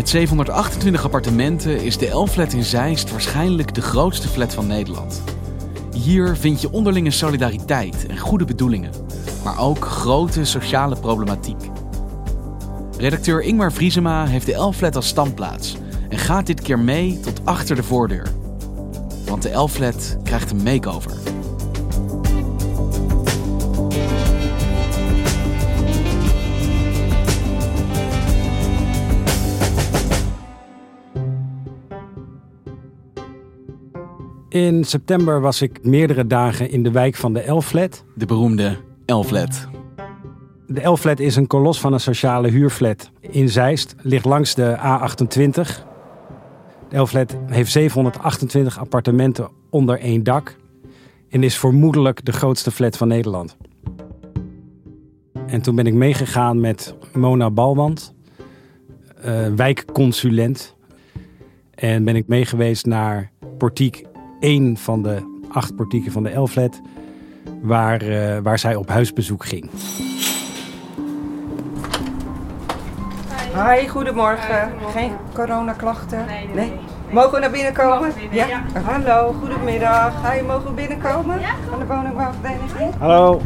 Met 0.00 0.08
728 0.08 1.04
appartementen 1.04 1.82
is 1.82 1.98
de 1.98 2.08
L-flat 2.08 2.52
in 2.52 2.64
Zeist 2.64 3.10
waarschijnlijk 3.10 3.74
de 3.74 3.80
grootste 3.80 4.28
flat 4.28 4.54
van 4.54 4.66
Nederland. 4.66 5.22
Hier 5.92 6.36
vind 6.36 6.60
je 6.60 6.72
onderlinge 6.72 7.10
solidariteit 7.10 8.06
en 8.06 8.18
goede 8.18 8.44
bedoelingen, 8.44 8.90
maar 9.44 9.58
ook 9.58 9.84
grote 9.84 10.44
sociale 10.44 10.96
problematiek. 10.96 11.56
Redacteur 12.98 13.42
Ingmar 13.42 13.72
Vriesema 13.72 14.26
heeft 14.26 14.46
de 14.46 14.54
L-flat 14.54 14.96
als 14.96 15.08
standplaats 15.08 15.76
en 16.08 16.18
gaat 16.18 16.46
dit 16.46 16.60
keer 16.60 16.78
mee 16.78 17.20
tot 17.20 17.40
achter 17.44 17.76
de 17.76 17.82
voordeur. 17.82 18.26
Want 19.26 19.42
de 19.42 19.52
L-flat 19.52 20.16
krijgt 20.22 20.50
een 20.50 20.62
makeover. 20.62 21.19
In 34.50 34.84
september 34.84 35.40
was 35.40 35.62
ik 35.62 35.84
meerdere 35.84 36.26
dagen 36.26 36.70
in 36.70 36.82
de 36.82 36.90
wijk 36.90 37.16
van 37.16 37.32
de 37.32 37.40
Elflet. 37.40 38.04
De 38.14 38.26
beroemde 38.26 38.76
L-flat. 39.06 39.68
De 40.66 40.80
Elflet 40.80 41.20
is 41.20 41.36
een 41.36 41.46
kolos 41.46 41.80
van 41.80 41.92
een 41.92 42.00
sociale 42.00 42.48
huurflat 42.48 43.10
in 43.20 43.48
Zeist. 43.48 43.94
Ligt 44.02 44.24
langs 44.24 44.54
de 44.54 44.76
A28. 44.76 45.52
De 46.88 46.96
Elflet 46.96 47.36
heeft 47.46 47.70
728 47.70 48.78
appartementen 48.78 49.48
onder 49.68 50.00
één 50.00 50.22
dak. 50.22 50.56
En 51.28 51.42
is 51.42 51.58
vermoedelijk 51.58 52.24
de 52.24 52.32
grootste 52.32 52.70
flat 52.70 52.96
van 52.96 53.08
Nederland. 53.08 53.56
En 55.46 55.62
toen 55.62 55.74
ben 55.74 55.86
ik 55.86 55.94
meegegaan 55.94 56.60
met 56.60 56.94
Mona 57.12 57.50
Balwand, 57.50 58.14
uh, 59.24 59.46
wijkconsulent. 59.56 60.76
En 61.74 62.04
ben 62.04 62.16
ik 62.16 62.26
meegeweest 62.26 62.86
naar 62.86 63.30
portiek 63.58 64.08
één 64.40 64.76
van 64.76 65.02
de 65.02 65.38
acht 65.48 65.76
portieken 65.76 66.12
van 66.12 66.22
de 66.22 66.30
Elflet, 66.30 66.80
waar, 67.62 68.02
uh, 68.02 68.38
waar 68.42 68.58
zij 68.58 68.74
op 68.74 68.88
huisbezoek 68.88 69.44
ging. 69.44 69.70
Hi, 73.54 73.88
goedemorgen. 73.88 74.72
Geen 74.92 75.12
coronaklachten? 75.32 76.26
Nee, 76.26 76.46
nee, 76.46 76.54
nee. 76.54 76.72
Mogen 77.10 77.32
we 77.32 77.38
naar 77.38 77.50
binnen 77.50 77.72
komen? 77.72 78.12
Ja? 78.30 78.46
ja? 78.46 78.62
Hallo, 78.84 79.34
goedemiddag. 79.40 80.32
Hi, 80.32 80.42
mogen 80.42 80.64
we 80.64 80.72
binnenkomen? 80.72 81.40
Ja. 81.40 81.54
Van 81.70 81.78
de 81.78 81.86
woningbouwvereniging? 81.86 82.94
Hallo. 82.98 83.40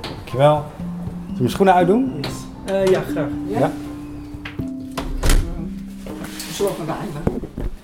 Dankjewel. 0.00 0.56
Zullen 0.56 1.34
we 1.34 1.38
mijn 1.38 1.50
schoenen 1.50 1.74
uitdoen? 1.74 2.24
Uh, 2.70 2.86
ja, 2.86 3.00
graag. 3.00 3.28
Ja? 3.46 3.58
ja? 3.58 3.70
Zorgen 6.52 6.86
wij 6.86 6.94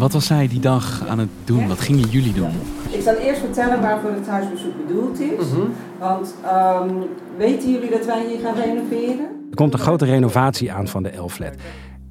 wat 0.00 0.12
was 0.12 0.26
zij 0.26 0.48
die 0.48 0.60
dag 0.60 1.06
aan 1.08 1.18
het 1.18 1.28
doen? 1.44 1.68
Wat 1.68 1.80
gingen 1.80 2.08
jullie 2.08 2.32
doen? 2.32 2.50
Ik 2.90 3.02
zal 3.02 3.14
eerst 3.14 3.40
vertellen 3.40 3.80
waarvoor 3.80 4.10
het 4.10 4.26
huisbezoek 4.26 4.86
bedoeld 4.86 5.20
is. 5.20 5.46
Mm 5.46 5.54
-hmm. 5.54 5.72
Want 5.98 6.34
um, 6.90 7.08
weten 7.36 7.72
jullie 7.72 7.90
dat 7.90 8.06
wij 8.06 8.26
hier 8.26 8.38
gaan 8.38 8.54
renoveren? 8.54 9.26
Er 9.50 9.56
komt 9.56 9.72
een 9.72 9.78
grote 9.78 10.04
renovatie 10.04 10.72
aan 10.72 10.88
van 10.88 11.02
de 11.02 11.16
L-flat. 11.16 11.54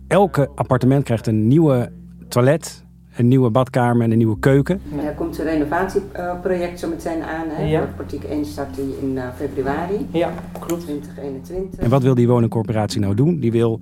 Elke 0.07 0.49
appartement 0.55 1.03
krijgt 1.03 1.27
een 1.27 1.47
nieuwe 1.47 1.91
toilet, 2.27 2.83
een 3.15 3.27
nieuwe 3.27 3.49
badkamer 3.49 4.03
en 4.03 4.11
een 4.11 4.17
nieuwe 4.17 4.39
keuken. 4.39 4.81
Er 5.05 5.13
komt 5.13 5.39
een 5.39 5.45
renovatieproject 5.45 6.79
zo 6.79 6.89
meteen 6.89 7.23
aan. 7.23 7.45
Hè? 7.47 7.63
Ja. 7.63 7.89
Portiek 7.95 8.23
1 8.23 8.45
start 8.45 8.75
die 8.75 8.97
in 9.01 9.15
uh, 9.15 9.23
februari 9.35 10.07
ja, 10.11 10.33
klopt. 10.59 10.81
2021. 10.81 11.79
En 11.79 11.89
wat 11.89 12.03
wil 12.03 12.15
die 12.15 12.27
woningcorporatie 12.27 12.99
nou 12.99 13.15
doen? 13.15 13.39
Die 13.39 13.51
wil 13.51 13.79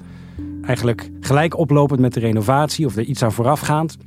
eigenlijk 0.67 1.09
gelijk 1.19 1.57
oplopend 1.57 1.99
met 1.99 2.13
de 2.13 2.19
renovatie 2.19 2.85
of 2.85 2.95
er 2.95 3.03
iets 3.03 3.23
aan 3.23 3.31
voorafgaand 3.31 3.97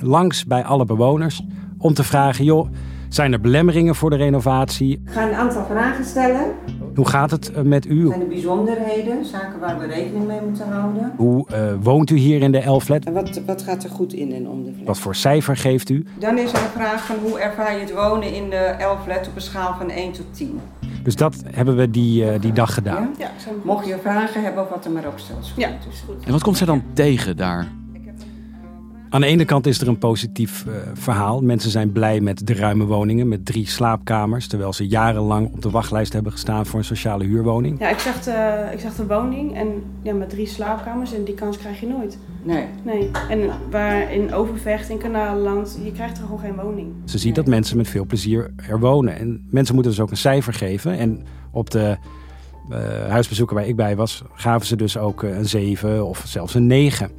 langs 0.00 0.44
bij 0.44 0.64
alle 0.64 0.84
bewoners 0.84 1.42
om 1.78 1.94
te 1.94 2.04
vragen, 2.04 2.44
joh, 2.44 2.68
zijn 3.08 3.32
er 3.32 3.40
belemmeringen 3.40 3.94
voor 3.94 4.10
de 4.10 4.16
renovatie? 4.16 4.92
Ik 4.92 5.10
ga 5.10 5.28
een 5.28 5.34
aantal 5.34 5.64
vragen 5.64 6.04
stellen. 6.04 6.54
Hoe 6.94 7.08
gaat 7.08 7.30
het 7.30 7.64
met 7.64 7.86
u? 7.86 8.06
Zijn 8.06 8.20
er 8.20 8.28
bijzonderheden, 8.28 9.24
zaken 9.24 9.60
waar 9.60 9.78
we 9.78 9.86
rekening 9.86 10.26
mee 10.26 10.40
moeten 10.40 10.68
houden? 10.68 11.12
Hoe 11.16 11.46
uh, 11.52 11.72
woont 11.82 12.10
u 12.10 12.16
hier 12.16 12.42
in 12.42 12.52
de 12.52 12.70
L-flat? 12.70 13.04
En 13.04 13.12
wat, 13.12 13.40
wat 13.46 13.62
gaat 13.62 13.84
er 13.84 13.90
goed 13.90 14.12
in 14.12 14.32
en 14.32 14.48
om 14.48 14.64
de 14.64 14.72
flat? 14.72 14.86
Wat 14.86 14.98
voor 14.98 15.14
cijfer 15.14 15.56
geeft 15.56 15.88
u? 15.88 16.04
Dan 16.18 16.38
is 16.38 16.52
er 16.52 16.58
een 16.58 16.70
vraag 16.74 17.06
van 17.06 17.16
hoe 17.22 17.38
ervaar 17.38 17.74
je 17.74 17.80
het 17.80 17.94
wonen 17.94 18.34
in 18.34 18.50
de 18.50 18.74
L-flat 18.78 19.28
op 19.28 19.34
een 19.34 19.40
schaal 19.40 19.74
van 19.78 19.90
1 19.90 20.12
tot 20.12 20.26
10? 20.30 20.60
Dus 21.02 21.16
dat 21.16 21.42
hebben 21.46 21.76
we 21.76 21.90
die, 21.90 22.24
uh, 22.24 22.40
die 22.40 22.52
dag 22.52 22.74
gedaan. 22.74 23.14
Ja? 23.18 23.30
Ja, 23.44 23.52
Mocht 23.64 23.86
je 23.86 23.98
vragen 24.02 24.42
hebben 24.42 24.62
of 24.62 24.68
wat 24.68 24.84
er 24.84 24.90
maar 24.90 25.06
op 25.06 25.18
staat. 25.18 25.52
Ja, 25.56 25.68
is 25.68 26.02
goed. 26.06 26.24
En 26.24 26.32
wat 26.32 26.42
komt 26.42 26.56
zij 26.56 26.66
dan 26.66 26.82
tegen 26.92 27.36
daar? 27.36 27.68
Aan 29.10 29.20
de 29.20 29.26
ene 29.26 29.44
kant 29.44 29.66
is 29.66 29.80
er 29.80 29.88
een 29.88 29.98
positief 29.98 30.64
uh, 30.68 30.74
verhaal. 30.94 31.40
Mensen 31.40 31.70
zijn 31.70 31.92
blij 31.92 32.20
met 32.20 32.46
de 32.46 32.54
ruime 32.54 32.84
woningen 32.84 33.28
met 33.28 33.46
drie 33.46 33.66
slaapkamers. 33.66 34.46
Terwijl 34.46 34.72
ze 34.72 34.86
jarenlang 34.86 35.52
op 35.52 35.62
de 35.62 35.70
wachtlijst 35.70 36.12
hebben 36.12 36.32
gestaan 36.32 36.66
voor 36.66 36.78
een 36.78 36.84
sociale 36.84 37.24
huurwoning. 37.24 37.78
Ja, 37.80 37.88
ik 37.88 37.98
zag 37.98 38.22
de, 38.22 38.68
ik 38.72 38.80
zag 38.80 38.94
de 38.94 39.06
woning 39.06 39.56
en 39.56 39.82
ja, 40.02 40.14
met 40.14 40.30
drie 40.30 40.46
slaapkamers 40.46 41.14
en 41.14 41.24
die 41.24 41.34
kans 41.34 41.58
krijg 41.58 41.80
je 41.80 41.86
nooit. 41.86 42.18
Nee. 42.42 42.64
nee. 42.82 43.10
En 43.28 43.50
waar 43.70 44.12
in 44.12 44.32
Overvecht, 44.32 44.88
in 44.88 44.98
Kanalenland, 44.98 45.78
je 45.84 45.92
krijgt 45.92 46.18
er 46.18 46.24
gewoon 46.24 46.40
geen 46.40 46.56
woning. 46.56 46.92
Ze 47.04 47.18
ziet 47.18 47.34
dat 47.34 47.46
mensen 47.46 47.76
met 47.76 47.88
veel 47.88 48.06
plezier 48.06 48.50
er 48.68 48.80
wonen. 48.80 49.18
En 49.18 49.46
mensen 49.50 49.74
moeten 49.74 49.92
dus 49.92 50.00
ook 50.00 50.10
een 50.10 50.16
cijfer 50.16 50.52
geven. 50.52 50.98
En 50.98 51.22
op 51.50 51.70
de 51.70 51.96
uh, 52.70 52.76
huisbezoeken 53.08 53.56
waar 53.56 53.66
ik 53.66 53.76
bij 53.76 53.96
was, 53.96 54.22
gaven 54.32 54.66
ze 54.66 54.76
dus 54.76 54.98
ook 54.98 55.22
een 55.22 55.48
7 55.48 56.06
of 56.06 56.22
zelfs 56.26 56.54
een 56.54 56.66
9. 56.66 57.10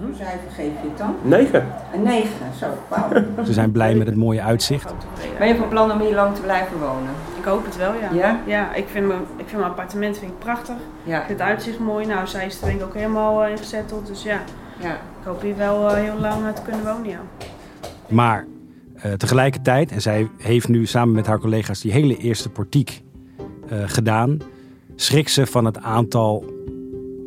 Hoe 0.00 0.14
cijfer 0.14 0.50
geef 0.50 0.72
je 0.82 0.88
het 0.88 0.98
dan? 0.98 1.14
9. 1.22 1.66
Een 1.94 2.02
9, 2.02 2.30
zo. 2.58 2.66
Wauw. 2.88 3.24
Ze 3.46 3.52
zijn 3.52 3.72
blij 3.72 3.94
met 3.94 4.06
het 4.06 4.16
mooie 4.16 4.42
uitzicht. 4.42 4.94
Ben 5.38 5.48
je 5.48 5.56
van 5.56 5.68
plan 5.68 5.92
om 5.92 6.00
hier 6.00 6.14
lang 6.14 6.34
te 6.34 6.40
blijven 6.40 6.78
wonen? 6.78 7.10
Ik 7.38 7.44
hoop 7.44 7.64
het 7.64 7.76
wel, 7.76 7.92
ja. 7.94 8.10
Ja? 8.12 8.40
Ja, 8.46 8.74
ik 8.74 8.88
vind, 8.88 9.06
mijn, 9.06 9.20
ik 9.20 9.46
vind 9.46 9.60
mijn 9.60 9.70
appartement 9.70 10.18
vind 10.18 10.30
ik 10.30 10.38
prachtig. 10.38 10.74
Ja. 11.02 11.20
Ik 11.20 11.26
vind 11.26 11.38
het 11.38 11.48
uitzicht 11.48 11.78
mooi. 11.78 12.06
Nou, 12.06 12.26
zij 12.26 12.46
is 12.46 12.60
er 12.60 12.66
denk 12.66 12.80
ik 12.80 12.86
ook 12.86 12.94
helemaal 12.94 13.44
uh, 13.44 13.50
ingezetteld. 13.50 14.06
Dus 14.06 14.22
ja, 14.22 14.40
ja. 14.78 14.92
ik 14.92 15.24
hoop 15.24 15.42
hier 15.42 15.56
wel 15.56 15.90
uh, 15.90 15.94
heel 15.94 16.18
lang 16.18 16.42
uh, 16.42 16.48
te 16.48 16.62
kunnen 16.62 16.84
wonen, 16.84 17.10
ja. 17.10 17.20
Maar 18.08 18.46
uh, 18.96 19.12
tegelijkertijd, 19.12 19.92
en 19.92 20.00
zij 20.00 20.28
heeft 20.38 20.68
nu 20.68 20.86
samen 20.86 21.14
met 21.14 21.26
haar 21.26 21.38
collega's 21.38 21.80
die 21.80 21.92
hele 21.92 22.16
eerste 22.16 22.48
portiek 22.48 23.02
gedaan, 23.86 24.38
schrikt 24.96 25.30
ze 25.30 25.46
van 25.46 25.64
het 25.64 25.78
aantal 25.78 26.44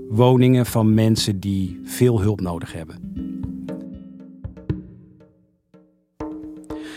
woningen 0.10 0.66
van 0.66 0.94
mensen 0.94 1.40
die 1.40 1.82
veel 1.84 2.22
hulp 2.22 2.42
nodig 2.42 2.74
hebben. 2.74 3.14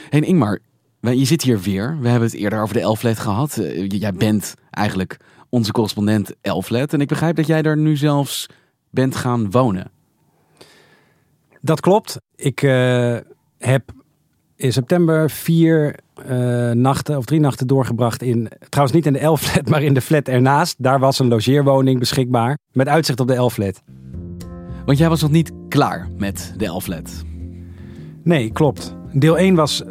Hey 0.08 0.20
Ingmar, 0.20 0.58
je 1.00 1.24
zit 1.24 1.42
hier 1.42 1.60
weer. 1.60 1.98
We 2.00 2.08
hebben 2.08 2.28
het 2.28 2.38
eerder 2.38 2.62
over 2.62 2.74
de 2.74 2.80
Elflet 2.80 3.18
gehad. 3.18 3.56
Uh, 3.56 3.88
jij 3.88 4.12
bent 4.12 4.54
eigenlijk 4.70 5.16
onze 5.48 5.72
correspondent 5.72 6.34
Elflet. 6.40 6.92
En 6.92 7.00
ik 7.00 7.08
begrijp 7.08 7.36
dat 7.36 7.46
jij 7.46 7.62
daar 7.62 7.76
nu 7.76 7.96
zelfs 7.96 8.46
bent 8.90 9.16
gaan 9.16 9.50
wonen. 9.50 9.90
Dat 11.60 11.80
klopt. 11.80 12.20
Ik 12.34 12.62
uh, 12.62 13.16
heb 13.58 13.92
in 14.58 14.72
september 14.72 15.30
vier 15.30 15.94
uh, 16.30 16.70
nachten 16.70 17.16
of 17.16 17.24
drie 17.24 17.40
nachten 17.40 17.66
doorgebracht 17.66 18.22
in, 18.22 18.48
trouwens 18.68 18.96
niet 18.96 19.06
in 19.06 19.12
de 19.12 19.26
L-flat, 19.26 19.68
maar 19.70 19.82
in 19.82 19.94
de 19.94 20.00
flat 20.00 20.28
ernaast. 20.28 20.74
Daar 20.78 20.98
was 20.98 21.18
een 21.18 21.28
logeerwoning 21.28 21.98
beschikbaar 21.98 22.58
met 22.72 22.88
uitzicht 22.88 23.20
op 23.20 23.28
de 23.28 23.34
L-flat. 23.34 23.82
Want 24.84 24.98
jij 24.98 25.08
was 25.08 25.22
nog 25.22 25.30
niet 25.30 25.52
klaar 25.68 26.08
met 26.16 26.54
de 26.56 26.66
L-flat. 26.66 27.24
Nee, 28.22 28.50
klopt. 28.50 28.96
Deel 29.12 29.38
1 29.38 29.54
was 29.54 29.82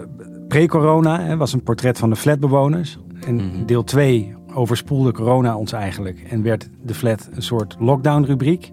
pre-corona, 0.47 1.37
was 1.37 1.53
een 1.53 1.63
portret 1.63 1.97
van 1.97 2.09
de 2.09 2.15
flatbewoners. 2.15 2.97
En 3.25 3.35
mhm. 3.35 3.65
deel 3.65 3.83
2 3.83 4.35
overspoelde 4.53 5.11
corona 5.11 5.57
ons 5.57 5.71
eigenlijk 5.71 6.25
en 6.29 6.43
werd 6.43 6.69
de 6.83 6.93
flat 6.93 7.29
een 7.31 7.41
soort 7.41 7.75
lockdown-rubriek. 7.79 8.71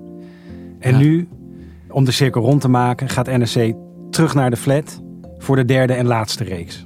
En 0.79 0.97
nu, 0.97 1.29
om 1.89 2.05
de 2.05 2.11
cirkel 2.11 2.43
rond 2.43 2.61
te 2.61 2.69
maken, 2.69 3.09
gaat 3.09 3.27
NRC 3.27 3.75
terug 4.11 4.35
naar 4.35 4.51
de 4.51 4.57
flat 4.57 5.03
voor 5.45 5.57
de 5.57 5.65
derde 5.65 5.93
en 5.93 6.07
laatste 6.07 6.45
reeks. 6.45 6.85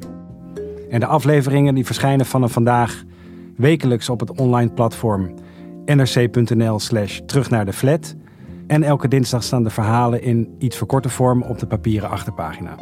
En 0.91 1.01
de 1.01 1.07
afleveringen 1.07 1.75
die 1.75 1.87
verschijnen 1.87 2.27
vanaf 2.27 2.53
vandaag 2.53 3.05
wekelijks 3.57 4.09
op 4.09 4.21
het 4.21 4.41
online 4.41 4.71
platform 4.71 5.35
nrc.nl 5.85 6.79
slash 6.79 7.21
terug 7.27 7.51
naar 7.51 7.65
de 7.65 7.73
flat. 7.73 8.15
En 8.67 8.83
elke 8.83 9.09
dinsdag 9.09 9.43
staan 9.43 9.63
de 9.63 9.71
verhalen 9.71 10.23
in 10.23 10.55
iets 10.59 10.77
verkorte 10.77 11.09
vorm 11.09 11.43
op 11.43 11.59
de 11.59 11.67
papieren 11.67 12.11
achterpagina. 12.11 12.77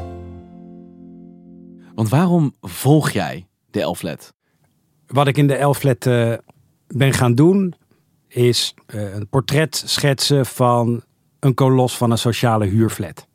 Want 1.95 2.09
waarom 2.09 2.55
volg 2.61 3.11
jij 3.11 3.47
de 3.71 3.81
Elflet? 3.81 4.35
Wat 5.07 5.27
ik 5.27 5.37
in 5.37 5.47
de 5.47 5.57
Elflet 5.57 6.07
uh, 6.07 6.33
ben 6.87 7.13
gaan 7.13 7.35
doen, 7.35 7.75
is 8.29 8.75
uh, 8.95 9.15
een 9.15 9.29
portret 9.29 9.83
schetsen 9.87 10.47
van 10.47 11.03
een 11.41 11.55
kolos 11.55 11.97
van 11.97 12.11
een 12.11 12.19
sociale 12.19 12.67
huurflat. 12.67 13.26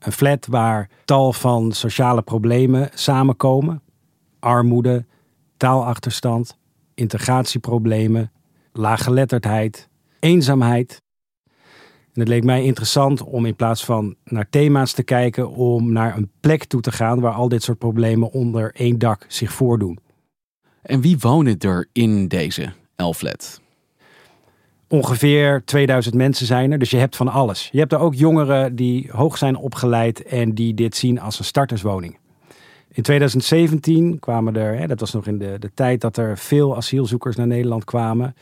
Een 0.00 0.12
flat 0.12 0.46
waar 0.46 0.88
tal 1.04 1.32
van 1.32 1.72
sociale 1.72 2.22
problemen 2.22 2.88
samenkomen. 2.94 3.82
Armoede, 4.38 5.04
taalachterstand, 5.56 6.56
integratieproblemen, 6.94 8.32
laaggeletterdheid, 8.72 9.88
eenzaamheid. 10.20 11.02
En 12.12 12.20
het 12.20 12.28
leek 12.28 12.44
mij 12.44 12.64
interessant 12.64 13.22
om 13.22 13.46
in 13.46 13.56
plaats 13.56 13.84
van 13.84 14.16
naar 14.24 14.48
thema's 14.50 14.92
te 14.92 15.02
kijken, 15.02 15.50
om 15.50 15.92
naar 15.92 16.16
een 16.16 16.30
plek 16.40 16.64
toe 16.64 16.80
te 16.80 16.92
gaan 16.92 17.20
waar 17.20 17.32
al 17.32 17.48
dit 17.48 17.62
soort 17.62 17.78
problemen 17.78 18.30
onder 18.30 18.74
één 18.74 18.98
dak 18.98 19.24
zich 19.28 19.52
voordoen. 19.52 19.98
En 20.82 21.00
wie 21.00 21.18
wonen 21.18 21.58
er 21.58 21.88
in 21.92 22.28
deze 22.28 22.72
Elflet? 22.96 23.60
Ongeveer 24.92 25.62
2000 25.64 26.14
mensen 26.14 26.46
zijn 26.46 26.72
er, 26.72 26.78
dus 26.78 26.90
je 26.90 26.96
hebt 26.96 27.16
van 27.16 27.28
alles. 27.28 27.68
Je 27.72 27.78
hebt 27.78 27.92
er 27.92 27.98
ook 27.98 28.14
jongeren 28.14 28.76
die 28.76 29.08
hoog 29.12 29.38
zijn 29.38 29.56
opgeleid 29.56 30.22
en 30.22 30.54
die 30.54 30.74
dit 30.74 30.96
zien 30.96 31.20
als 31.20 31.38
een 31.38 31.44
starterswoning. 31.44 32.18
In 32.88 33.02
2017 33.02 34.18
kwamen 34.18 34.56
er, 34.56 34.78
hè, 34.78 34.86
dat 34.86 35.00
was 35.00 35.12
nog 35.12 35.26
in 35.26 35.38
de, 35.38 35.56
de 35.58 35.70
tijd 35.74 36.00
dat 36.00 36.16
er 36.16 36.38
veel 36.38 36.76
asielzoekers 36.76 37.36
naar 37.36 37.46
Nederland 37.46 37.84
kwamen, 37.84 38.34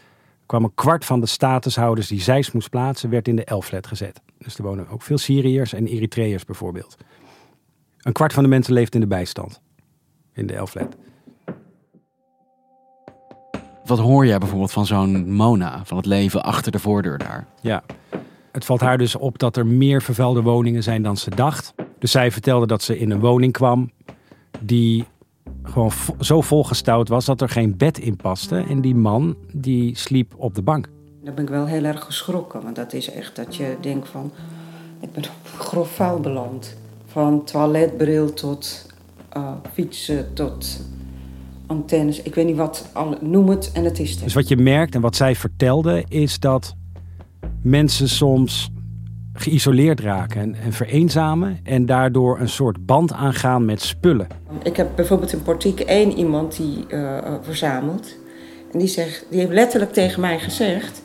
kwam 0.46 0.64
een 0.64 0.74
kwart 0.74 1.04
van 1.04 1.20
de 1.20 1.26
statushouders 1.26 2.08
die 2.08 2.20
zij 2.20 2.44
moest 2.52 2.70
plaatsen, 2.70 3.10
werd 3.10 3.28
in 3.28 3.36
de 3.36 3.44
Elflet 3.44 3.86
gezet. 3.86 4.20
Dus 4.38 4.58
er 4.58 4.62
wonen 4.62 4.88
ook 4.88 5.02
veel 5.02 5.18
Syriërs 5.18 5.72
en 5.72 5.86
Eritreërs 5.86 6.44
bijvoorbeeld. 6.44 6.96
Een 7.98 8.12
kwart 8.12 8.32
van 8.32 8.42
de 8.42 8.48
mensen 8.48 8.72
leeft 8.72 8.94
in 8.94 9.00
de 9.00 9.06
bijstand 9.06 9.60
in 10.32 10.46
de 10.46 10.54
Elflet. 10.54 10.96
Wat 13.88 13.99
hoor 13.99 14.26
jij 14.26 14.38
bijvoorbeeld 14.38 14.73
van 14.73 14.87
zo'n 14.87 15.32
Mona, 15.32 15.81
van 15.85 15.96
het 15.96 16.06
leven 16.06 16.43
achter 16.43 16.73
de 16.73 16.79
voordeur 16.79 17.19
daar? 17.19 17.46
Ja, 17.61 17.82
het 18.52 18.64
valt 18.64 18.81
haar 18.81 18.99
dus 18.99 19.17
op 19.17 19.38
dat 19.38 19.56
er 19.56 19.67
meer 19.67 20.02
vervuilde 20.02 20.43
woningen 20.43 20.82
zijn 20.82 21.02
dan 21.02 21.17
ze 21.17 21.31
dacht. 21.31 21.75
Dus 21.99 22.11
zij 22.11 22.31
vertelde 22.31 22.67
dat 22.67 22.82
ze 22.82 22.99
in 22.99 23.11
een 23.11 23.20
woning 23.20 23.52
kwam 23.52 23.90
die 24.61 25.05
gewoon 25.62 25.90
zo 26.20 26.40
volgestouwd 26.40 27.08
was 27.08 27.25
dat 27.25 27.40
er 27.40 27.49
geen 27.49 27.76
bed 27.76 27.99
in 27.99 28.17
paste. 28.17 28.64
En 28.69 28.81
die 28.81 28.94
man 28.94 29.37
die 29.52 29.96
sliep 29.96 30.35
op 30.37 30.55
de 30.55 30.62
bank. 30.62 30.88
Daar 31.23 31.35
ben 31.35 31.44
ik 31.44 31.50
wel 31.50 31.67
heel 31.67 31.85
erg 31.85 32.05
geschrokken. 32.05 32.62
Want 32.62 32.76
dat 32.76 32.93
is 32.93 33.11
echt 33.11 33.37
dat 33.37 33.56
je 33.56 33.76
denkt 33.81 34.08
van... 34.08 34.32
Ik 35.00 35.12
ben 35.12 35.23
op 35.25 35.61
grof 35.61 35.90
vuil 35.90 36.20
beland. 36.20 36.76
Van 37.06 37.44
toiletbril 37.44 38.32
tot 38.32 38.87
uh, 39.37 39.52
fietsen 39.73 40.35
tot 40.35 40.81
antennes. 41.68 42.22
Ik 42.22 42.34
weet 42.34 42.46
niet 42.46 42.56
wat, 42.56 42.88
noem 43.20 43.48
het 43.48 43.70
en 43.72 43.84
het 43.84 43.98
is 43.98 44.16
er. 44.16 44.22
Dus 44.22 44.34
wat 44.34 44.48
je 44.48 44.56
merkt 44.56 44.94
en 44.94 45.00
wat 45.00 45.16
zij 45.16 45.34
vertelde 45.34 46.04
is 46.08 46.38
dat 46.38 46.74
mensen 47.62 48.08
soms 48.08 48.70
geïsoleerd 49.32 50.00
raken 50.00 50.40
en, 50.40 50.54
en, 50.54 50.72
vereenzamen 50.72 51.58
en 51.62 51.86
daardoor 51.86 52.40
een 52.40 52.48
soort 52.48 52.86
band 52.86 53.12
aangaan 53.12 53.64
met 53.64 53.82
spullen. 53.82 54.26
Ik 54.62 54.76
heb 54.76 54.88
bijvoorbeeld 54.94 55.32
in 55.32 55.42
Portiek 55.42 55.80
één 55.80 56.12
iemand 56.12 56.56
die 56.56 56.84
uh, 56.88 57.34
verzamelt. 57.40 58.16
En 58.72 58.78
die, 58.78 58.88
zegt, 58.88 59.26
die 59.30 59.38
heeft 59.38 59.52
letterlijk 59.52 59.92
tegen 59.92 60.20
mij 60.20 60.38
gezegd: 60.38 61.02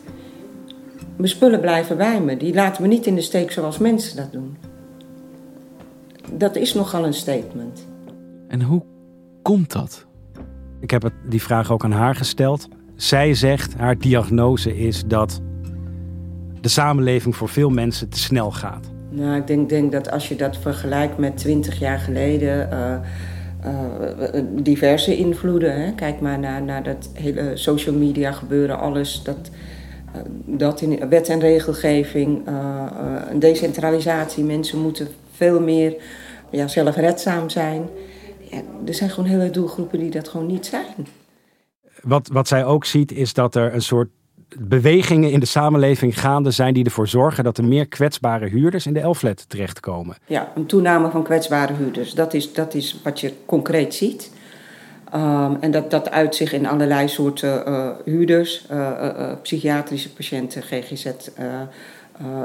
Mijn 1.15 1.29
spullen 1.29 1.59
blijven 1.59 1.97
bij 1.97 2.21
me. 2.21 2.37
Die 2.37 2.53
laten 2.53 2.81
me 2.81 2.87
niet 2.87 3.05
in 3.05 3.15
de 3.15 3.21
steek 3.21 3.51
zoals 3.51 3.77
mensen 3.77 4.15
dat 4.15 4.31
doen. 4.31 4.57
Dat 6.31 6.55
is 6.55 6.73
nogal 6.73 7.05
een 7.05 7.13
statement. 7.13 7.87
En 8.47 8.61
hoe 8.61 8.83
komt 9.41 9.71
dat? 9.71 10.05
Ik 10.83 10.91
heb 10.91 11.01
het, 11.01 11.13
die 11.29 11.41
vraag 11.41 11.71
ook 11.71 11.83
aan 11.83 11.91
haar 11.91 12.15
gesteld. 12.15 12.67
Zij 12.95 13.33
zegt, 13.33 13.73
haar 13.73 13.97
diagnose 13.97 14.77
is 14.77 15.03
dat 15.07 15.41
de 16.61 16.69
samenleving 16.69 17.35
voor 17.35 17.49
veel 17.49 17.69
mensen 17.69 18.09
te 18.09 18.17
snel 18.17 18.51
gaat. 18.51 18.91
Nou, 19.09 19.35
ik 19.35 19.47
denk, 19.47 19.69
denk 19.69 19.91
dat 19.91 20.11
als 20.11 20.27
je 20.27 20.35
dat 20.35 20.57
vergelijkt 20.57 21.17
met 21.17 21.37
twintig 21.37 21.79
jaar 21.79 21.99
geleden, 21.99 22.69
uh, 22.73 22.95
uh, 23.65 24.43
diverse 24.61 25.17
invloeden. 25.17 25.81
Hè? 25.81 25.93
Kijk 25.93 26.19
maar 26.19 26.39
naar, 26.39 26.63
naar 26.63 26.83
dat 26.83 27.09
hele 27.13 27.51
social 27.53 27.95
media 27.95 28.31
gebeuren, 28.31 28.79
alles. 28.79 29.23
Dat, 29.23 29.49
dat 30.45 30.81
in 30.81 31.09
wet 31.09 31.29
en 31.29 31.39
regelgeving, 31.39 32.47
een 33.29 33.39
decentralisatie. 33.39 34.43
Mensen 34.43 34.81
moeten 34.81 35.07
veel 35.31 35.59
meer 35.59 35.95
ja, 36.49 36.67
zelfredzaam 36.67 37.49
zijn. 37.49 37.89
Er 38.85 38.93
zijn 38.93 39.09
gewoon 39.09 39.29
hele 39.29 39.49
doelgroepen 39.49 39.99
die 39.99 40.09
dat 40.09 40.27
gewoon 40.27 40.47
niet 40.47 40.65
zijn. 40.65 41.07
Wat, 42.01 42.27
wat 42.27 42.47
zij 42.47 42.65
ook 42.65 42.85
ziet 42.85 43.11
is 43.11 43.33
dat 43.33 43.55
er 43.55 43.73
een 43.73 43.81
soort 43.81 44.09
bewegingen 44.59 45.31
in 45.31 45.39
de 45.39 45.45
samenleving 45.45 46.19
gaande 46.19 46.51
zijn 46.51 46.73
die 46.73 46.85
ervoor 46.85 47.07
zorgen 47.07 47.43
dat 47.43 47.57
er 47.57 47.65
meer 47.65 47.87
kwetsbare 47.87 48.47
huurders 48.47 48.85
in 48.85 48.93
de 48.93 48.99
Elflet 48.99 49.49
terechtkomen. 49.49 50.15
Ja, 50.25 50.51
een 50.55 50.65
toename 50.65 51.09
van 51.09 51.23
kwetsbare 51.23 51.73
huurders. 51.73 52.13
Dat 52.13 52.33
is, 52.33 52.53
dat 52.53 52.73
is 52.73 52.99
wat 53.03 53.19
je 53.19 53.33
concreet 53.45 53.93
ziet. 53.93 54.31
Um, 55.15 55.57
en 55.59 55.71
dat, 55.71 55.91
dat 55.91 56.09
uit 56.09 56.35
zich 56.35 56.53
in 56.53 56.65
allerlei 56.65 57.07
soorten 57.07 57.69
uh, 57.69 57.89
huurders, 58.05 58.65
uh, 58.71 58.77
uh, 58.77 59.31
psychiatrische 59.41 60.13
patiënten, 60.13 60.61
GGZ. 60.61 61.05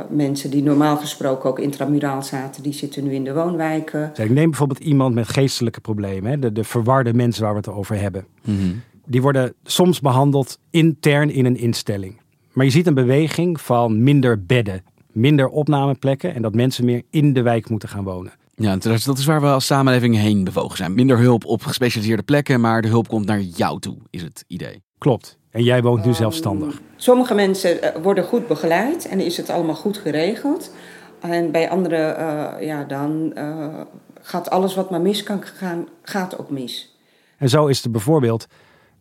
Mensen 0.08 0.50
die 0.50 0.62
normaal 0.62 0.96
gesproken 0.96 1.50
ook 1.50 1.58
intramuraal 1.58 2.22
zaten, 2.22 2.62
die 2.62 2.72
zitten 2.72 3.04
nu 3.04 3.14
in 3.14 3.24
de 3.24 3.34
woonwijken. 3.34 4.10
Ik 4.14 4.30
neem 4.30 4.48
bijvoorbeeld 4.48 4.80
iemand 4.80 5.14
met 5.14 5.28
geestelijke 5.28 5.80
problemen, 5.80 6.30
hè, 6.30 6.38
de, 6.38 6.52
de 6.52 6.64
verwarde 6.64 7.14
mensen 7.14 7.42
waar 7.42 7.52
we 7.52 7.58
het 7.58 7.68
over 7.68 8.00
hebben. 8.00 8.26
Mm 8.44 8.82
die 9.08 9.22
worden 9.22 9.54
soms 9.62 10.00
behandeld 10.00 10.58
intern 10.70 11.30
in 11.30 11.44
een 11.44 11.56
instelling. 11.56 12.20
Maar 12.52 12.64
je 12.64 12.70
ziet 12.70 12.86
een 12.86 12.94
beweging 12.94 13.60
van 13.60 14.02
minder 14.02 14.44
bedden, 14.44 14.84
minder 15.12 15.48
opnameplekken 15.48 16.34
en 16.34 16.42
dat 16.42 16.54
mensen 16.54 16.84
meer 16.84 17.02
in 17.10 17.32
de 17.32 17.42
wijk 17.42 17.70
moeten 17.70 17.88
gaan 17.88 18.04
wonen. 18.04 18.32
Ja, 18.54 18.76
dat 18.76 19.18
is 19.18 19.24
waar 19.24 19.40
we 19.40 19.46
als 19.46 19.66
samenleving 19.66 20.16
heen 20.16 20.44
bewogen 20.44 20.76
zijn. 20.76 20.94
Minder 20.94 21.18
hulp 21.18 21.44
op 21.44 21.62
gespecialiseerde 21.62 22.22
plekken, 22.22 22.60
maar 22.60 22.82
de 22.82 22.88
hulp 22.88 23.08
komt 23.08 23.26
naar 23.26 23.40
jou 23.40 23.80
toe, 23.80 23.96
is 24.10 24.22
het 24.22 24.44
idee. 24.46 24.82
Klopt. 24.98 25.37
En 25.50 25.62
jij 25.62 25.82
woont 25.82 26.04
nu 26.04 26.14
zelfstandig. 26.14 26.80
Sommige 26.96 27.34
mensen 27.34 27.82
eh, 27.82 28.02
worden 28.02 28.24
goed 28.24 28.46
begeleid 28.46 29.08
en 29.08 29.20
is 29.20 29.36
het 29.36 29.50
allemaal 29.50 29.74
goed 29.74 29.98
geregeld. 29.98 30.72
En 31.20 31.50
bij 31.50 31.70
anderen, 31.70 32.20
uh, 32.20 32.66
ja, 32.66 32.84
dan 32.84 33.32
uh, 33.34 33.80
gaat 34.20 34.50
alles 34.50 34.74
wat 34.74 34.90
maar 34.90 35.00
mis 35.00 35.22
kan 35.22 35.42
gaan, 35.42 35.88
gaat 36.02 36.38
ook 36.38 36.50
mis. 36.50 36.96
En 37.38 37.48
zo 37.48 37.66
is 37.66 37.84
er 37.84 37.90
bijvoorbeeld 37.90 38.46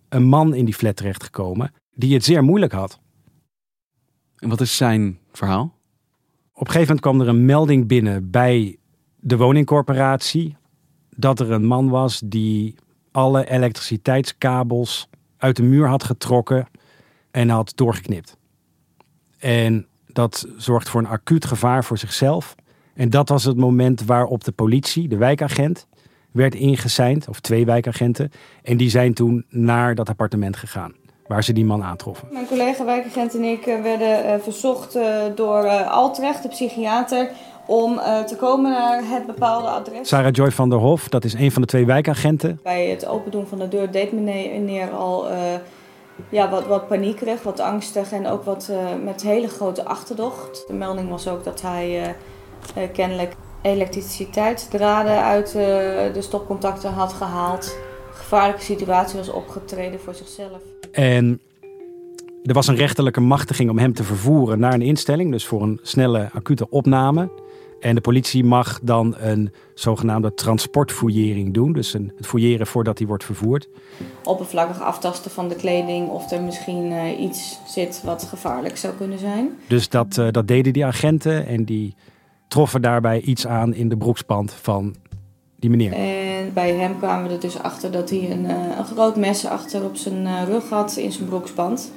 een 0.10 0.24
man 0.24 0.54
in 0.54 0.66
die 0.66 0.74
flat 0.74 0.96
terechtgekomen 0.96 1.74
die 1.94 2.14
het 2.14 2.24
zeer 2.24 2.44
moeilijk 2.44 2.72
had. 2.72 3.00
En 4.38 4.50
wat 4.50 4.62
is 4.62 4.78
zijn 4.78 5.20
verhaal? 5.32 5.76
Op 6.54 6.68
een 6.68 6.72
gegeven 6.74 6.96
moment 6.96 7.00
kwam 7.00 7.22
er 7.22 7.28
een 7.28 7.46
melding 7.46 7.88
binnen 7.88 8.30
bij 8.30 8.78
de 9.16 9.38
woningcorporatie 9.38 10.56
dat 11.10 11.40
er 11.40 11.52
een 11.52 11.66
man 11.66 11.90
was 11.90 12.22
die 12.26 12.76
alle 13.12 13.50
elektriciteitskabels 13.50 15.10
uit 15.38 15.56
de 15.56 15.64
muur 15.64 15.88
had 15.88 16.04
getrokken 16.04 16.68
en 17.32 17.50
had 17.50 17.72
doorgeknipt. 17.76 18.38
En 19.40 19.88
dat 20.08 20.48
zorgt 20.58 20.90
voor 20.90 21.02
een 21.02 21.08
acuut 21.08 21.46
gevaar 21.46 21.84
voor 21.84 21.98
zichzelf. 21.98 22.56
En 22.94 23.10
dat 23.10 23.30
was 23.30 23.44
het 23.44 23.58
moment 23.58 24.06
waarop 24.06 24.44
de 24.44 24.52
politie, 24.52 25.08
de 25.08 25.18
wijkagent, 25.18 25.88
werd 26.32 26.56
ingeseind, 26.56 27.28
of 27.28 27.40
twee 27.40 27.66
wijkagenten. 27.66 28.32
En 28.64 28.78
die 28.78 28.90
zijn 28.90 29.14
toen 29.14 29.46
naar 29.50 29.96
dat 29.96 30.10
appartement 30.10 30.58
gegaan, 30.58 30.94
waar 31.28 31.44
ze 31.44 31.54
die 31.54 31.66
man 31.66 31.84
aantroffen. 31.84 32.28
Mijn 32.32 32.48
collega 32.48 32.86
wijkagent 32.86 33.36
en 33.36 33.44
ik 33.44 33.66
eh, 33.66 33.82
werden 33.82 34.26
uh, 34.26 34.44
verzocht 34.44 34.96
uh, 34.96 35.24
door 35.36 35.68
Altrecht, 35.84 36.44
de 36.44 36.50
psychiater, 36.50 37.30
om 37.68 38.00
eh, 38.00 38.20
te 38.20 38.36
komen 38.36 38.72
naar 38.72 39.02
het 39.04 39.26
bepaalde 39.26 39.68
adres. 39.68 40.08
Sarah 40.08 40.32
Joy 40.32 40.52
van 40.52 40.70
der 40.70 40.80
Hof, 40.80 41.10
dat 41.10 41.24
is 41.24 41.34
een 41.34 41.52
van 41.52 41.62
de 41.62 41.68
twee 41.68 41.86
wijkagenten. 41.86 42.60
Bij 42.64 42.88
het 42.88 43.06
opendoen 43.06 43.48
van 43.48 43.60
de 43.60 43.68
deur 43.68 43.92
deed 43.92 44.12
meneer 44.12 44.90
al 44.90 45.32
uh, 45.32 45.38
ja, 46.30 46.50
wat, 46.50 46.68
wat 46.68 46.88
paniekerig, 46.88 47.44
wat 47.44 47.60
angstig 47.60 48.12
en 48.12 48.28
ook 48.28 48.44
wat 48.44 48.68
uh, 48.72 48.78
met 49.04 49.22
hele 49.22 49.48
grote 49.48 49.86
achterdocht. 49.86 50.64
De 50.68 50.74
melding 50.74 51.10
was 51.10 51.28
ook 51.28 51.44
dat 51.44 51.62
hij 51.62 52.16
kennelijk 52.94 53.36
elektriciteitsdraden 53.62 55.24
uit 55.24 55.52
de 55.52 56.20
stopcontacten 56.20 56.92
had 56.92 57.14
gehaald. 57.14 57.78
Gevaarlijke 58.12 58.62
situatie 58.62 59.18
was 59.18 59.30
opgetreden 59.30 60.00
voor 60.00 60.14
zichzelf. 60.14 60.62
En 60.92 61.42
er 62.44 62.54
was 62.54 62.68
een 62.68 62.76
rechterlijke 62.76 63.22
machtiging 63.22 63.70
om 63.70 63.78
hem 63.78 63.94
te 63.94 64.04
vervoeren 64.04 64.60
naar 64.60 64.74
een 64.74 64.82
instelling, 64.82 65.32
dus 65.32 65.46
voor 65.46 65.62
een 65.62 65.80
snelle 65.82 66.30
acute 66.34 66.70
opname. 66.70 67.30
En 67.80 67.96
de 67.96 68.02
politie 68.02 68.44
mag 68.44 68.80
dan 68.84 69.16
een 69.18 69.52
zogenaamde 69.74 70.34
transportfouillering 70.34 71.54
doen. 71.54 71.74
Dus 71.74 71.94
een, 71.94 72.12
het 72.18 72.28
fouilleren 72.28 72.68
voordat 72.68 72.98
hij 72.98 73.08
wordt 73.08 73.24
vervoerd. 73.24 73.68
Oppervlakkig 74.24 74.82
aftasten 74.82 75.32
van 75.32 75.48
de 75.48 75.56
kleding 75.56 76.10
of 76.10 76.32
er 76.32 76.42
misschien 76.42 76.92
uh, 76.92 77.20
iets 77.20 77.60
zit 77.68 78.02
wat 78.04 78.24
gevaarlijk 78.24 78.78
zou 78.78 78.94
kunnen 78.94 79.20
zijn. 79.20 79.50
Dus 79.68 79.90
dat, 79.90 80.18
uh, 80.18 80.28
dat 80.32 80.48
deden 80.48 80.74
die 80.74 80.86
agenten 80.86 81.48
en 81.48 81.64
die 81.64 81.96
troffen 82.48 82.82
daarbij 82.82 83.22
iets 83.22 83.48
aan 83.48 83.74
in 83.74 83.90
de 83.90 83.98
broekspand 83.98 84.54
van 84.54 84.96
die 85.56 85.70
meneer. 85.70 85.94
En 85.94 86.54
bij 86.54 86.74
hem 86.74 86.98
kwamen 86.98 87.28
we 87.28 87.34
er 87.34 87.40
dus 87.40 87.60
achter 87.60 87.92
dat 87.92 88.10
hij 88.10 88.32
een, 88.32 88.44
uh, 88.44 88.78
een 88.78 88.86
groot 88.86 89.16
mes 89.16 89.46
achter 89.46 89.84
op 89.84 89.96
zijn 89.96 90.46
rug 90.46 90.70
had 90.70 90.98
in 90.98 91.12
zijn 91.12 91.28
broekspand. 91.28 91.92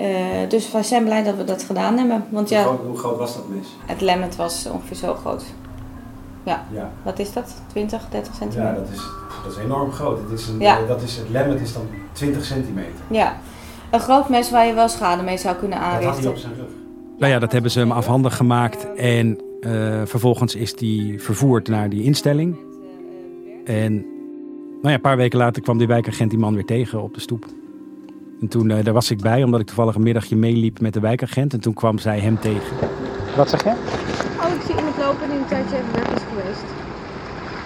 Uh, 0.00 0.06
dus 0.48 0.72
wij 0.72 0.82
zijn 0.82 1.04
blij 1.04 1.22
dat 1.22 1.36
we 1.36 1.44
dat 1.44 1.62
gedaan 1.62 1.98
hebben. 1.98 2.24
Want, 2.28 2.48
hoe, 2.48 2.58
ja, 2.58 2.64
groot, 2.64 2.80
hoe 2.86 2.98
groot 2.98 3.18
was 3.18 3.34
dat 3.34 3.48
mis? 3.48 3.66
Het 3.86 4.00
lemmet 4.00 4.36
was 4.36 4.68
ongeveer 4.72 4.96
zo 4.96 5.14
groot. 5.14 5.44
Ja. 6.42 6.64
ja. 6.72 6.90
Wat 7.02 7.18
is 7.18 7.32
dat? 7.32 7.62
20, 7.66 8.08
30 8.10 8.34
centimeter? 8.34 8.72
Ja, 8.72 8.78
dat 8.78 8.88
is, 8.92 9.02
dat 9.44 9.52
is 9.52 9.58
enorm 9.58 9.92
groot. 9.92 10.18
Het, 10.18 10.38
is 10.38 10.48
een, 10.48 10.60
ja. 10.60 10.78
dat 10.88 11.02
is, 11.02 11.16
het 11.16 11.28
lemmet 11.28 11.60
is 11.60 11.72
dan 11.72 11.82
20 12.12 12.44
centimeter. 12.44 13.00
Ja. 13.10 13.36
Een 13.90 14.00
groot 14.00 14.28
mes 14.28 14.50
waar 14.50 14.66
je 14.66 14.74
wel 14.74 14.88
schade 14.88 15.22
mee 15.22 15.38
zou 15.38 15.56
kunnen 15.56 15.78
aanrichten. 15.78 16.06
Dat 16.06 16.14
had 16.14 16.24
hij 16.24 16.32
op 16.32 16.38
zijn 16.38 16.54
rug. 16.54 16.78
Nou 17.18 17.32
ja, 17.32 17.38
dat 17.38 17.52
hebben 17.52 17.70
ze 17.70 17.78
hem 17.78 17.92
afhandig 17.92 18.36
gemaakt. 18.36 18.94
En 18.94 19.38
uh, 19.60 20.02
vervolgens 20.04 20.54
is 20.54 20.74
hij 20.78 21.14
vervoerd 21.18 21.68
naar 21.68 21.88
die 21.88 22.02
instelling. 22.02 22.56
En 23.64 23.92
nou 24.70 24.88
ja, 24.88 24.94
een 24.94 25.00
paar 25.00 25.16
weken 25.16 25.38
later 25.38 25.62
kwam 25.62 25.78
die 25.78 25.86
wijkagent 25.86 26.30
die 26.30 26.38
man 26.38 26.54
weer 26.54 26.64
tegen 26.64 27.02
op 27.02 27.14
de 27.14 27.20
stoep. 27.20 27.46
En 28.40 28.48
toen, 28.48 28.70
uh, 28.70 28.84
daar 28.84 28.94
was 28.94 29.10
ik 29.10 29.20
bij, 29.20 29.42
omdat 29.42 29.60
ik 29.60 29.66
toevallig 29.66 29.94
een 29.94 30.02
middagje 30.02 30.36
meeliep 30.36 30.80
met 30.80 30.92
de 30.92 31.00
wijkagent. 31.00 31.52
En 31.52 31.60
toen 31.60 31.74
kwam 31.74 31.98
zij 31.98 32.18
hem 32.18 32.38
tegen. 32.38 32.76
Wat 33.36 33.50
zeg 33.50 33.64
je? 33.64 33.70
Oh, 34.40 34.54
ik 34.54 34.62
zie 34.66 34.76
iemand 34.76 34.96
lopen 34.96 35.28
die 35.30 35.38
een 35.38 35.46
tijdje 35.46 35.76
even 35.76 35.92
weg 35.92 36.08
is 36.16 36.22
geweest. 36.28 36.66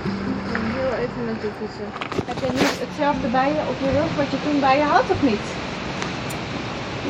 Ik 0.05 0.71
heel 0.79 0.93
even 1.03 1.25
naartoe 1.27 1.51
fietsen. 1.59 1.89
Heb 2.27 2.39
je 2.45 2.51
niet 2.53 2.81
hetzelfde 2.85 3.29
bij 3.29 3.49
je 3.49 3.61
op 3.71 3.77
je 3.85 3.91
rug 3.99 4.17
wat 4.17 4.31
je 4.31 4.37
toen 4.45 4.61
bij 4.61 4.77
je 4.77 4.83
had, 4.83 5.05
of 5.11 5.23
niet? 5.23 5.47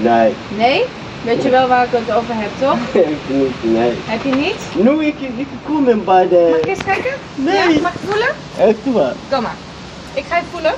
Nee. 0.09 0.35
Nee? 0.57 0.85
Weet 1.25 1.43
je 1.43 1.51
wel 1.51 1.69
waar 1.69 1.85
ik 1.85 1.91
het 1.93 2.17
over 2.17 2.35
heb, 2.37 2.51
toch? 2.61 2.79
nee. 3.77 3.93
Heb 4.13 4.23
je 4.23 4.35
niet? 4.35 4.85
Nu, 4.85 5.05
ik, 5.05 5.21
ik 5.21 5.47
kom 5.65 5.87
hem 5.87 6.05
bij 6.05 6.29
de... 6.29 6.49
Mag 6.51 6.61
ik 6.61 6.67
eens 6.67 6.85
kijken? 6.85 7.15
Nee. 7.35 7.75
Ja, 7.75 7.81
mag 7.81 7.95
ik 7.95 8.01
voelen? 8.09 8.33
Echt 8.59 8.93
waar. 8.93 9.15
Kom 9.31 9.43
maar. 9.43 9.57
Ik 10.15 10.25
ga 10.29 10.37
je 10.37 10.43
voelen. 10.51 10.75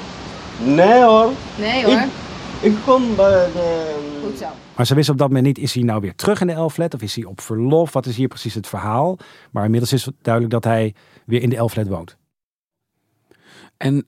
Nee 0.58 1.02
hoor. 1.02 1.30
Nee 1.56 1.84
hoor. 1.84 1.92
Ik, 1.92 2.08
ik 2.60 2.74
kom 2.84 3.16
bij 3.16 3.52
de... 3.52 3.94
Goed 4.24 4.38
zo. 4.38 4.46
Maar 4.76 4.86
ze 4.86 4.94
wist 4.94 5.08
op 5.08 5.18
dat 5.18 5.28
moment 5.28 5.46
niet, 5.46 5.58
is 5.58 5.74
hij 5.74 5.82
nou 5.82 6.00
weer 6.00 6.14
terug 6.14 6.40
in 6.40 6.46
de 6.46 6.52
Elflet 6.52 6.94
of 6.94 7.02
is 7.02 7.14
hij 7.14 7.24
op 7.24 7.40
verlof? 7.40 7.92
Wat 7.92 8.06
is 8.06 8.16
hier 8.16 8.28
precies 8.28 8.54
het 8.54 8.66
verhaal? 8.66 9.18
Maar 9.50 9.64
inmiddels 9.64 9.92
is 9.92 10.04
het 10.04 10.14
duidelijk 10.22 10.54
dat 10.54 10.64
hij 10.64 10.94
weer 11.26 11.42
in 11.42 11.50
de 11.50 11.56
Elflet 11.56 11.88
woont. 11.88 12.16
En 13.76 14.06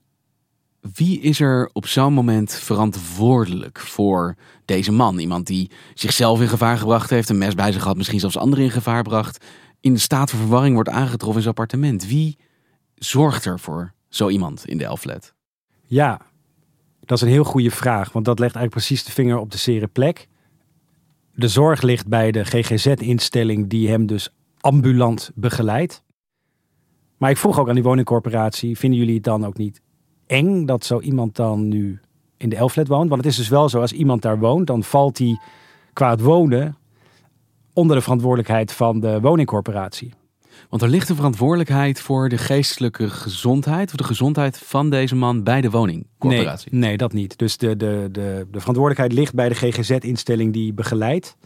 wie 0.93 1.19
is 1.19 1.39
er 1.39 1.69
op 1.73 1.87
zo'n 1.87 2.13
moment 2.13 2.53
verantwoordelijk 2.53 3.79
voor 3.79 4.35
deze 4.65 4.91
man? 4.91 5.19
Iemand 5.19 5.47
die 5.47 5.71
zichzelf 5.93 6.41
in 6.41 6.47
gevaar 6.47 6.77
gebracht 6.77 7.09
heeft, 7.09 7.29
een 7.29 7.37
mes 7.37 7.55
bij 7.55 7.71
zich 7.71 7.83
had, 7.83 7.97
misschien 7.97 8.19
zelfs 8.19 8.37
anderen 8.37 8.65
in 8.65 8.71
gevaar 8.71 9.03
bracht, 9.03 9.45
in 9.79 9.93
de 9.93 9.99
staat 9.99 10.29
van 10.29 10.39
verwarring 10.39 10.73
wordt 10.73 10.89
aangetroffen 10.89 11.35
in 11.35 11.41
zijn 11.41 11.55
appartement. 11.55 12.07
Wie 12.07 12.37
zorgt 12.95 13.45
er 13.45 13.59
voor 13.59 13.93
zo 14.09 14.29
iemand 14.29 14.65
in 14.65 14.77
de 14.77 14.85
Elflet? 14.85 15.33
Ja, 15.85 16.21
dat 17.09 17.17
is 17.17 17.23
een 17.23 17.33
heel 17.33 17.43
goede 17.43 17.71
vraag, 17.71 18.11
want 18.11 18.25
dat 18.25 18.39
legt 18.39 18.55
eigenlijk 18.55 18.85
precies 18.85 19.05
de 19.05 19.11
vinger 19.11 19.37
op 19.37 19.51
de 19.51 19.57
zere 19.57 19.87
plek. 19.87 20.27
De 21.33 21.47
zorg 21.47 21.81
ligt 21.81 22.07
bij 22.07 22.31
de 22.31 22.43
GGZ-instelling 22.43 23.69
die 23.69 23.89
hem 23.89 24.05
dus 24.05 24.29
ambulant 24.59 25.31
begeleidt. 25.35 26.03
Maar 27.17 27.29
ik 27.29 27.37
vroeg 27.37 27.59
ook 27.59 27.67
aan 27.67 27.73
die 27.73 27.83
woningcorporatie, 27.83 28.77
vinden 28.77 28.99
jullie 28.99 29.13
het 29.15 29.23
dan 29.23 29.45
ook 29.45 29.57
niet 29.57 29.81
eng 30.27 30.65
dat 30.65 30.85
zo 30.85 30.99
iemand 30.99 31.35
dan 31.35 31.67
nu 31.67 31.99
in 32.37 32.49
de 32.49 32.55
Elflet 32.55 32.87
woont? 32.87 33.09
Want 33.09 33.23
het 33.23 33.31
is 33.31 33.37
dus 33.37 33.49
wel 33.49 33.69
zo, 33.69 33.81
als 33.81 33.91
iemand 33.91 34.21
daar 34.21 34.39
woont, 34.39 34.67
dan 34.67 34.83
valt 34.83 35.17
hij 35.17 35.39
qua 35.93 36.09
het 36.09 36.21
wonen 36.21 36.77
onder 37.73 37.95
de 37.95 38.01
verantwoordelijkheid 38.01 38.71
van 38.71 38.99
de 38.99 39.21
woningcorporatie. 39.21 40.13
Want 40.69 40.81
er 40.81 40.89
ligt 40.89 41.09
een 41.09 41.15
verantwoordelijkheid 41.15 42.01
voor 42.01 42.29
de 42.29 42.37
geestelijke 42.37 43.09
gezondheid, 43.09 43.89
of 43.89 43.95
de 43.95 44.03
gezondheid 44.03 44.57
van 44.57 44.89
deze 44.89 45.15
man 45.15 45.43
bij 45.43 45.61
de 45.61 45.69
woningcorporatie. 45.69 46.71
Nee, 46.71 46.81
nee 46.81 46.97
dat 46.97 47.13
niet. 47.13 47.37
Dus 47.37 47.57
de, 47.57 47.77
de, 47.77 48.09
de, 48.11 48.47
de 48.51 48.59
verantwoordelijkheid 48.59 49.13
ligt 49.13 49.33
bij 49.33 49.49
de 49.49 49.55
GGZ-instelling 49.55 50.53
die 50.53 50.73
begeleidt. 50.73 51.37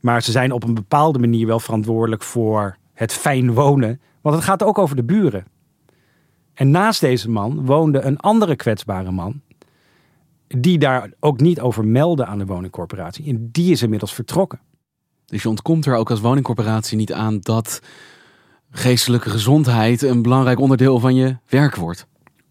Maar 0.00 0.22
ze 0.22 0.30
zijn 0.30 0.52
op 0.52 0.64
een 0.64 0.74
bepaalde 0.74 1.18
manier 1.18 1.46
wel 1.46 1.60
verantwoordelijk 1.60 2.22
voor 2.22 2.76
het 2.92 3.12
fijn 3.12 3.52
wonen. 3.52 4.00
Want 4.20 4.34
het 4.34 4.44
gaat 4.44 4.62
ook 4.62 4.78
over 4.78 4.96
de 4.96 5.04
buren. 5.04 5.44
En 6.54 6.70
naast 6.70 7.00
deze 7.00 7.30
man 7.30 7.66
woonde 7.66 8.00
een 8.00 8.18
andere 8.18 8.56
kwetsbare 8.56 9.10
man. 9.10 9.40
Die 10.46 10.78
daar 10.78 11.12
ook 11.20 11.40
niet 11.40 11.60
over 11.60 11.84
meldde 11.84 12.24
aan 12.24 12.38
de 12.38 12.46
woningcorporatie. 12.46 13.26
En 13.26 13.48
die 13.52 13.72
is 13.72 13.82
inmiddels 13.82 14.14
vertrokken. 14.14 14.60
Dus 15.26 15.42
je 15.42 15.48
ontkomt 15.48 15.86
er 15.86 15.94
ook 15.94 16.10
als 16.10 16.20
woningcorporatie 16.20 16.96
niet 16.96 17.12
aan 17.12 17.38
dat 17.40 17.80
geestelijke 18.70 19.30
gezondheid 19.30 20.02
een 20.02 20.22
belangrijk 20.22 20.60
onderdeel 20.60 20.98
van 20.98 21.14
je 21.14 21.36
werk 21.48 21.76
wordt. 21.76 22.06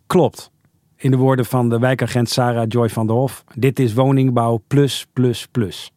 Klopt. 0.07 0.51
In 0.95 1.11
de 1.11 1.17
woorden 1.17 1.45
van 1.45 1.69
de 1.69 1.79
wijkagent 1.79 2.29
Sarah 2.29 2.65
Joy 2.67 2.89
van 2.89 3.07
der 3.07 3.15
Hof: 3.15 3.43
dit 3.55 3.79
is 3.79 3.93
woningbouw 3.93 4.63
plus, 4.67 5.05
plus, 5.13 5.47
plus. 5.51 5.91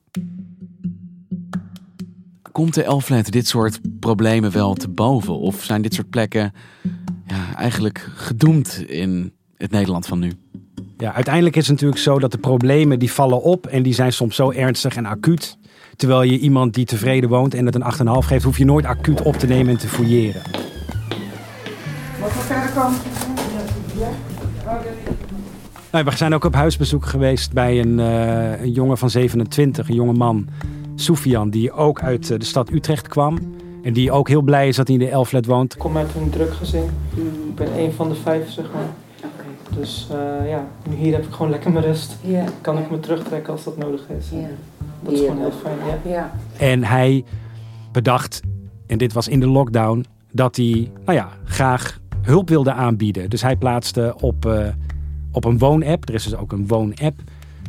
Komt 2.52 2.75
de 2.75 2.83
Elflet 2.83 3.33
dit 3.33 3.47
soort 3.47 3.81
problemen 4.00 4.52
wel 4.52 4.75
te 4.75 4.88
boven? 4.88 5.38
Of 5.38 5.62
zijn 5.62 5.83
dit 5.83 5.95
soort 5.95 6.11
plekken 6.11 6.52
ja, 7.26 7.55
eigenlijk 7.57 8.11
gedoemd 8.14 8.85
in 8.87 9.33
het 9.57 9.71
Nederland 9.71 10.07
van 10.07 10.19
nu? 10.19 10.33
Ja, 10.97 11.12
uiteindelijk 11.12 11.57
is 11.57 11.62
het 11.62 11.73
natuurlijk 11.73 12.00
zo 12.00 12.19
dat 12.19 12.33
de 12.33 12.38
problemen 12.38 12.99
die 12.99 13.12
vallen 13.12 13.43
op 13.43 13.67
en 13.67 13.83
die 13.83 13.95
zijn 13.95 14.12
soms 14.12 14.37
zo 14.37 14.50
ernstig 14.50 14.97
en 14.97 15.07
acuut. 15.07 15.59
Terwijl 15.96 16.22
je 16.22 16.38
iemand 16.38 16.75
die 16.75 16.84
tevreden 16.84 17.28
woont 17.28 17.54
en 17.54 17.66
het 17.66 17.75
een 17.75 18.22
8,5 18.22 18.26
geeft, 18.26 18.44
hoef 18.44 18.58
je 18.58 18.64
nooit 18.64 18.84
acuut 18.84 19.22
op 19.22 19.37
te 19.37 19.46
nemen 19.46 19.72
en 19.72 19.78
te 19.78 19.88
fouilleren. 19.88 20.42
Wat 22.20 22.30
er 22.30 22.37
verder 22.37 22.70
kan. 22.70 22.92
Nou, 25.90 26.04
we 26.04 26.16
zijn 26.16 26.34
ook 26.34 26.44
op 26.44 26.54
huisbezoek 26.54 27.06
geweest 27.06 27.52
bij 27.52 27.80
een, 27.80 27.99
uh, 27.99 28.61
een 28.61 28.72
jongen 28.72 28.99
van 28.99 29.11
27, 29.11 29.88
een 29.88 29.94
jonge 29.94 30.12
man, 30.12 30.49
Soufian, 30.94 31.50
die 31.50 31.72
ook 31.72 32.00
uit 32.00 32.26
de 32.26 32.44
stad 32.44 32.70
Utrecht 32.70 33.08
kwam. 33.08 33.38
En 33.82 33.92
die 33.92 34.12
ook 34.12 34.28
heel 34.28 34.42
blij 34.42 34.68
is 34.68 34.76
dat 34.76 34.87
hij 34.87 34.96
in 34.96 35.04
de 35.04 35.11
Elflet 35.11 35.46
woont. 35.46 35.72
Ik 35.72 35.78
kom 35.78 35.96
uit 35.96 36.14
een 36.14 36.30
druk 36.30 36.54
gezin. 36.54 36.84
Ik 37.49 37.54
ben 37.54 37.78
een 37.78 37.92
van 37.92 38.08
de 38.08 38.14
vijf, 38.14 38.50
zeg 38.50 38.64
maar. 38.72 38.88
Dus 39.76 40.08
uh, 40.12 40.50
ja, 40.50 40.66
nu 40.88 40.96
hier 40.96 41.12
heb 41.12 41.25
ik 41.25 41.32
gewoon 41.32 41.50
lekker 41.50 41.72
mijn 41.72 41.84
rust. 41.84 42.16
Ja. 42.20 42.44
Kan 42.61 42.78
ik 42.78 42.90
me 42.90 43.00
terugtrekken 43.00 43.52
als 43.52 43.64
dat 43.64 43.76
nodig 43.76 44.00
is. 44.18 44.30
Ja. 44.30 44.49
Dat 45.02 45.12
is 45.12 45.21
gewoon 45.21 45.38
heel 45.38 45.50
fijn, 45.50 45.76
ja. 46.04 46.11
Ja. 46.11 46.32
En 46.59 46.85
hij 46.85 47.25
bedacht, 47.92 48.40
en 48.87 48.99
dit 48.99 49.12
was 49.12 49.28
in 49.28 49.40
de 49.40 49.49
lockdown, 49.49 50.04
dat 50.32 50.56
hij 50.56 50.90
nou 51.04 51.18
ja, 51.18 51.28
graag 51.44 52.00
hulp 52.23 52.49
wilde 52.49 52.73
aanbieden. 52.73 53.30
Dus 53.30 53.42
hij 53.42 53.56
plaatste 53.56 54.14
op, 54.21 54.47
uh, 54.47 54.66
op 55.32 55.44
een 55.44 55.59
woonapp, 55.59 56.09
er 56.09 56.14
is 56.14 56.25
dus 56.25 56.37
ook 56.37 56.52
een 56.52 56.66
woonapp, 56.66 57.21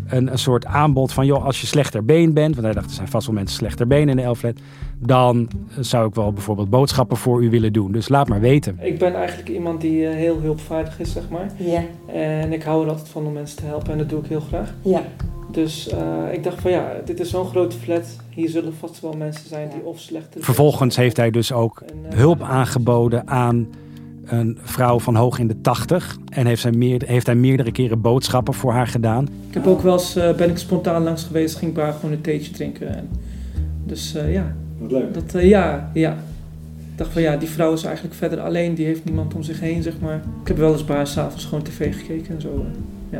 een, 0.08 0.32
een 0.32 0.38
soort 0.38 0.66
aanbod 0.66 1.14
van, 1.14 1.26
joh, 1.26 1.46
als 1.46 1.62
je 1.62 1.68
slechter 1.68 2.06
been 2.06 2.34
bent, 2.34 2.56
want 2.56 2.66
hij 2.66 2.76
dacht 2.76 2.90
er 2.90 2.96
zijn 2.96 3.08
vast 3.08 3.26
wel 3.26 3.36
mensen 3.36 3.58
slechter 3.58 3.88
been 3.88 4.10
in 4.10 4.16
de 4.16 4.22
Elflet, 4.22 4.60
dan 5.00 5.50
zou 5.80 6.08
ik 6.08 6.16
wel 6.16 6.34
bijvoorbeeld 6.34 6.70
boodschappen 6.70 7.18
voor 7.18 7.44
u 7.44 7.50
willen 7.50 7.74
doen. 7.74 7.92
Dus 7.92 8.10
laat 8.10 8.28
maar 8.28 8.40
weten. 8.40 8.78
Ik 8.82 9.00
ben 9.00 9.16
eigenlijk 9.16 9.50
iemand 9.50 9.82
die 9.82 10.02
uh, 10.02 10.10
heel 10.10 10.40
hulpvaardig 10.42 11.00
is, 11.00 11.12
zeg 11.12 11.30
maar. 11.30 11.52
Ja. 11.58 11.84
En 12.14 12.54
ik 12.54 12.64
hou 12.64 12.84
er 12.84 12.90
altijd 12.90 13.10
van 13.10 13.26
om 13.26 13.34
mensen 13.34 13.58
te 13.58 13.66
helpen 13.66 13.92
en 13.92 13.98
dat 13.98 14.10
doe 14.10 14.20
ik 14.20 14.26
heel 14.26 14.40
graag. 14.40 14.74
Ja. 14.82 15.02
Dus 15.52 15.94
uh, 15.94 16.34
ik 16.34 16.44
dacht 16.44 16.62
van 16.62 16.72
ja, 16.72 16.92
dit 17.06 17.20
is 17.20 17.30
zo'n 17.30 17.46
grote 17.46 17.78
flat. 17.78 18.18
Hier 18.30 18.50
zullen 18.50 18.74
vast 18.74 19.02
wel 19.02 19.14
mensen 19.14 19.48
zijn 19.48 19.70
die 19.70 19.86
of 19.86 20.00
slechter... 20.00 20.44
Vervolgens 20.44 20.96
heeft 20.96 21.18
hij 21.18 21.32
dus 21.32 21.52
ook 21.52 21.84
en, 21.86 21.98
uh, 22.12 22.18
hulp 22.18 22.42
aangeboden 22.42 23.28
aan 23.28 23.68
een 24.26 24.58
vrouw 24.64 25.00
van 25.00 25.16
hoog 25.16 25.40
in 25.40 25.48
de 25.48 25.62
tachtig. 25.62 26.18
En 26.30 26.46
heeft 26.46 26.64
hij, 26.64 26.72
meer, 26.72 27.02
heeft 27.06 27.26
hij 27.26 27.36
meerdere 27.36 27.72
keren 27.72 28.02
boodschappen 28.02 28.54
voor 28.54 28.72
haar 28.72 28.88
gedaan. 28.88 29.24
Ik 29.48 29.54
heb 29.54 29.68
ook 29.68 29.82
wel 29.82 29.94
eens, 29.94 30.18
uh, 30.18 30.34
ben 30.34 30.50
ik 30.50 30.58
spontaan 30.58 31.04
langs 31.04 31.24
geweest, 31.24 31.56
ging 31.56 31.70
ik 31.70 31.76
bij 31.76 31.84
haar 31.86 31.94
gewoon 31.94 32.12
een 32.12 32.22
theetje 32.22 32.52
drinken. 32.52 32.96
En, 32.96 33.10
dus 33.86 34.16
ja. 34.28 34.56
Wat 34.78 34.92
leuk. 34.92 35.14
Dat, 35.14 35.42
ja, 35.44 35.90
ja. 35.94 36.12
Ik 36.92 37.00
dacht 37.00 37.12
van 37.12 37.22
ja, 37.22 37.38
die 37.38 37.50
vrouw 37.50 37.74
is 37.74 37.84
eigenlijk 37.84 38.16
verder 38.16 38.40
alleen, 38.40 38.74
die 38.76 38.86
heeft 38.86 39.06
niemand 39.06 39.34
om 39.34 39.44
zich 39.44 39.60
heen, 39.60 39.84
zeg 39.84 39.94
maar. 40.02 40.22
Ik 40.42 40.48
heb 40.48 40.58
wel 40.58 40.72
eens 40.72 40.86
bij 40.86 40.96
haar 40.96 41.08
s'avonds 41.08 41.46
gewoon 41.46 41.64
tv 41.64 41.96
gekeken 41.98 42.36
en 42.36 42.42
zo. 42.42 42.48
eh, 42.48 43.20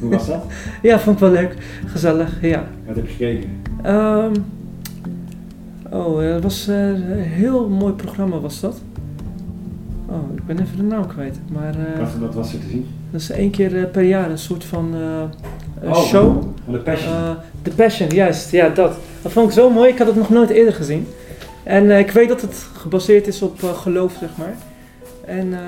Hoe 0.00 0.10
was 0.10 0.26
dat? 0.26 0.44
ja, 0.82 0.98
vond 0.98 1.14
ik 1.16 1.20
wel 1.22 1.30
leuk. 1.32 1.56
Gezellig, 1.86 2.38
ja. 2.42 2.64
Wat 2.86 2.96
heb 2.96 3.06
je 3.06 3.12
gekeken? 3.12 3.50
Ehm, 3.82 4.32
oh, 5.90 6.24
eh, 6.24 6.34
het 6.34 6.42
was 6.42 6.68
eh, 6.68 6.88
een 6.88 7.18
heel 7.18 7.68
mooi 7.68 7.92
programma 7.92 8.38
was 8.40 8.60
dat. 8.60 8.80
Oh, 10.10 10.36
ik 10.36 10.46
ben 10.46 10.58
even 10.60 10.76
de 10.76 10.82
naam 10.82 11.06
kwijt. 11.06 11.38
Maar 11.52 11.74
eh, 11.74 12.06
wat 12.20 12.34
was 12.34 12.52
er 12.52 12.60
te 12.60 12.68
zien? 12.68 12.86
dat 13.10 13.20
is 13.20 13.30
één 13.30 13.50
keer 13.50 13.78
eh, 13.78 13.90
per 13.90 14.02
jaar 14.02 14.30
een 14.30 14.38
soort 14.38 14.64
van 14.64 14.94
eh, 14.94 15.88
Oh, 15.90 16.04
show. 16.04 16.42
Van 16.64 16.72
de 16.72 16.78
Passion. 16.78 17.12
Eh, 17.12 17.30
The 17.62 17.70
Passion, 17.70 18.08
juist. 18.08 18.50
Ja, 18.50 18.68
dat. 18.68 18.96
Dat 19.22 19.32
vond 19.32 19.46
ik 19.48 19.52
zo 19.52 19.70
mooi. 19.70 19.90
Ik 19.90 19.98
had 19.98 20.06
het 20.06 20.16
nog 20.16 20.30
nooit 20.30 20.50
eerder 20.50 20.74
gezien. 20.74 21.06
En 21.62 21.90
eh, 21.90 21.98
ik 21.98 22.10
weet 22.10 22.28
dat 22.28 22.40
het 22.40 22.66
gebaseerd 22.76 23.26
is 23.26 23.42
op 23.42 23.62
geloof, 23.62 24.16
zeg 24.20 24.28
maar. 24.36 24.54
En 25.26 25.52
eh, 25.52 25.60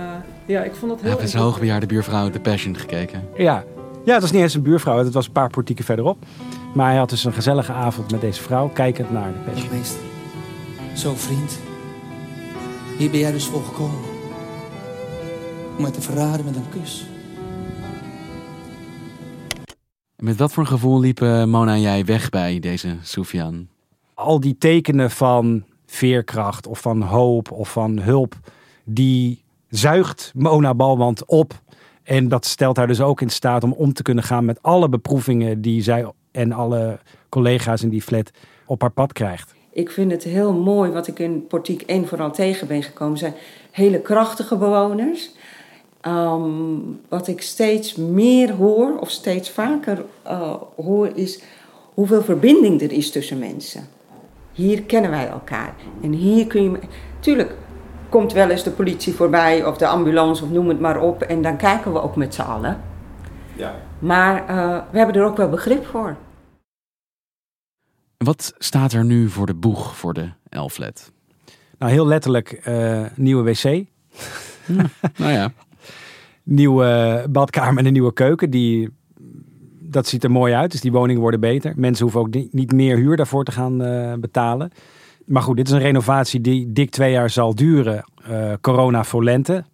ja, 0.47 0.63
ik 0.63 0.75
vond 0.75 0.91
dat 0.91 1.01
Ik 1.01 1.07
heel... 1.07 1.19
heb 1.19 1.29
zijn 1.29 1.43
hoogbejaarde 1.43 1.87
buurvrouw 1.87 2.31
The 2.31 2.41
Passion 2.41 2.77
gekeken. 2.77 3.23
Ja. 3.37 3.65
ja, 4.05 4.13
het 4.13 4.23
was 4.23 4.33
niet 4.33 4.43
eens 4.43 4.55
een 4.55 4.63
buurvrouw. 4.63 4.99
Het 4.99 5.13
was 5.13 5.27
een 5.27 5.33
paar 5.33 5.51
portieken 5.51 5.85
verderop. 5.85 6.17
Maar 6.75 6.89
hij 6.89 6.99
had 6.99 7.11
dus 7.11 7.25
een 7.25 7.33
gezellige 7.33 7.73
avond 7.73 8.11
met 8.11 8.21
deze 8.21 8.43
vrouw, 8.43 8.69
kijkend 8.69 9.11
naar 9.11 9.33
de 9.33 9.51
Passion. 9.51 9.77
Meester, 9.77 10.01
zo 10.95 11.13
vriend. 11.15 11.59
Hier 12.99 13.11
ben 13.11 13.21
jij 13.21 13.33
dus 13.33 13.45
voor 13.45 13.63
gekomen. 13.63 14.12
Om 15.83 15.89
mij 15.89 16.01
te 16.01 16.07
verraden 16.07 16.45
met 16.45 16.57
een 16.57 16.69
kus. 16.69 17.07
En 20.17 20.25
met 20.25 20.37
wat 20.37 20.53
voor 20.53 20.63
een 20.63 20.69
gevoel 20.69 21.01
liepen 21.01 21.49
Mona 21.49 21.73
en 21.73 21.81
jij 21.81 22.05
weg 22.05 22.29
bij 22.29 22.59
deze 22.59 22.97
Soufiane? 23.03 23.67
Al 24.15 24.41
die 24.41 24.59
tekenen 24.59 25.11
van 25.11 25.65
veerkracht 25.87 26.67
of 26.67 26.81
van 26.81 27.03
hoop 27.03 27.51
of 27.51 27.73
van 27.73 27.99
hulp, 27.99 28.35
die 28.85 29.45
zuigt 29.69 30.33
Mona 30.35 30.75
Balwand 30.75 31.27
op. 31.27 31.61
En 32.03 32.29
dat 32.29 32.47
stelt 32.47 32.77
haar 32.77 32.87
dus 32.87 33.01
ook 33.01 33.21
in 33.21 33.31
staat 33.31 33.65
om 33.65 33.73
om 33.73 33.93
te 33.93 34.03
kunnen 34.03 34.25
gaan 34.25 34.45
met 34.45 34.63
alle 34.63 34.89
beproevingen 34.89 35.61
die 35.61 35.83
zij 35.83 36.13
en 36.31 36.53
alle 36.53 36.99
collega's 37.29 37.83
in 37.83 37.89
die 37.89 38.03
flat 38.03 38.31
op 38.67 38.81
haar 38.81 38.93
pad 38.93 39.13
krijgt. 39.13 39.55
Ik 39.73 39.91
vind 39.91 40.11
het 40.11 40.23
heel 40.23 40.53
mooi 40.53 40.91
wat 40.91 41.07
ik 41.07 41.19
in 41.19 41.47
Portiek 41.47 41.83
1 41.83 42.09
vooral 42.09 42.33
tegen 42.33 42.67
ben 42.67 42.83
gekomen. 42.83 43.19
zijn 43.19 43.35
hele 43.71 44.01
krachtige 44.01 44.57
bewoners. 44.57 45.31
Ehm, 46.03 46.79
wat 47.09 47.29
ik 47.29 47.43
steeds 47.43 47.95
meer 47.95 48.53
hoor, 48.53 48.99
of 48.99 49.11
steeds 49.11 49.51
vaker 49.51 50.05
eh, 50.23 50.55
hoor, 50.77 51.11
is 51.15 51.43
hoeveel 51.95 52.23
verbinding 52.23 52.83
er 52.83 52.93
is 52.93 53.11
tussen 53.11 53.39
mensen. 53.39 53.89
Hier 54.53 54.83
kennen 54.83 55.11
wij 55.11 55.29
elkaar. 55.29 55.75
En 56.03 56.13
hier 56.13 56.47
kun 56.47 56.63
je. 56.63 56.79
Tuurlijk 57.21 57.55
komt 58.09 58.33
wel 58.33 58.51
eens 58.51 58.63
de 58.63 58.71
politie 58.71 59.15
voorbij, 59.15 59.65
of 59.65 59.77
de 59.77 59.87
ambulance, 59.87 60.45
of 60.45 60.51
noem 60.51 60.69
het 60.69 60.81
maar 60.81 61.01
op. 61.01 61.23
En 61.23 61.43
dan 61.43 61.57
kijken 61.57 61.93
we 61.93 62.03
ook 62.03 62.17
met 62.17 62.35
z'n 62.35 62.41
allen. 62.41 62.81
Ja. 63.57 63.75
Maar 63.99 64.47
eh, 64.47 64.83
we 64.91 64.99
hebben 64.99 65.17
er 65.17 65.25
ook 65.25 65.37
wel 65.37 65.49
begrip 65.49 65.87
voor. 65.87 66.17
Wat 68.17 68.55
staat 68.59 68.93
er 68.93 69.05
nu 69.05 69.29
voor 69.29 69.47
de 69.47 69.55
boeg 69.55 69.97
voor 69.97 70.15
de 70.15 70.31
L-flat? 70.49 71.13
Nou, 71.79 71.93
heel 71.93 72.07
letterlijk 72.07 72.53
eh, 72.53 73.05
nieuwe 73.15 73.43
wc, 73.43 73.63
Nou 75.19 75.33
ja, 75.33 75.53
nieuwe 76.43 77.25
badkamer 77.31 77.79
en 77.79 77.87
een 77.87 77.93
nieuwe 77.93 78.13
keuken. 78.13 78.51
Die, 78.51 78.89
dat 79.81 80.07
ziet 80.07 80.25
er 80.25 80.31
mooi 80.31 80.55
uit, 80.55 80.71
dus 80.71 80.81
die 80.81 80.93
woningen 80.93 81.21
worden 81.23 81.41
beter. 81.41 81.73
Mensen 81.77 82.03
hoeven 82.03 82.21
ook 82.21 82.35
ni- 82.35 82.49
niet 82.51 82.73
meer 82.73 82.97
huur 82.97 83.17
daarvoor 83.17 83.45
te 83.45 83.53
gaan 83.53 83.83
eh, 83.83 84.13
betalen. 84.21 84.71
Maar 85.27 85.43
goed, 85.43 85.57
dit 85.57 85.67
is 85.67 85.73
een 85.73 85.79
renovatie 85.79 86.41
die 86.41 86.73
dik 86.73 86.91
twee 86.91 87.13
jaar 87.13 87.31
zal 87.31 87.55
duren. 87.55 88.05
eh, 88.23 88.53
corona 88.61 89.05
voor 89.05 89.25
lente. 89.25 89.65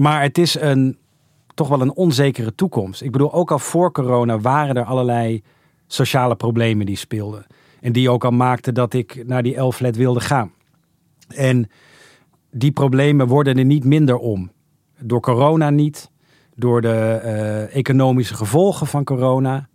Maar 0.00 0.22
het 0.22 0.38
is 0.38 0.60
een, 0.60 0.96
toch 1.54 1.68
wel 1.68 1.80
een 1.80 1.94
onzekere 1.94 2.54
toekomst. 2.54 3.02
Ik 3.02 3.10
bedoel, 3.12 3.32
ook 3.32 3.50
al 3.50 3.58
voor 3.58 3.92
corona 3.92 4.38
waren 4.38 4.74
er 4.76 4.84
allerlei 4.84 5.42
sociale 5.86 6.36
problemen 6.36 6.86
die 6.86 6.96
speelden. 6.96 7.46
En 7.80 7.92
die 7.92 8.10
ook 8.10 8.24
al 8.24 8.30
maakten 8.30 8.74
dat 8.74 8.94
ik 8.94 9.22
naar 9.26 9.42
die 9.42 9.60
L-flat 9.60 9.96
wilde 9.96 10.20
gaan. 10.20 10.52
En 11.28 11.70
die 12.50 12.72
problemen 12.72 13.26
worden 13.26 13.58
er 13.58 13.64
niet 13.64 13.84
minder 13.84 14.16
om. 14.16 14.50
Door 15.04 15.20
corona 15.20 15.70
niet. 15.70 16.10
Door 16.54 16.80
de 16.80 17.20
eh, 17.22 17.76
economische 17.76 18.34
gevolgen 18.34 18.86
van 18.86 19.04
corona. 19.04 19.68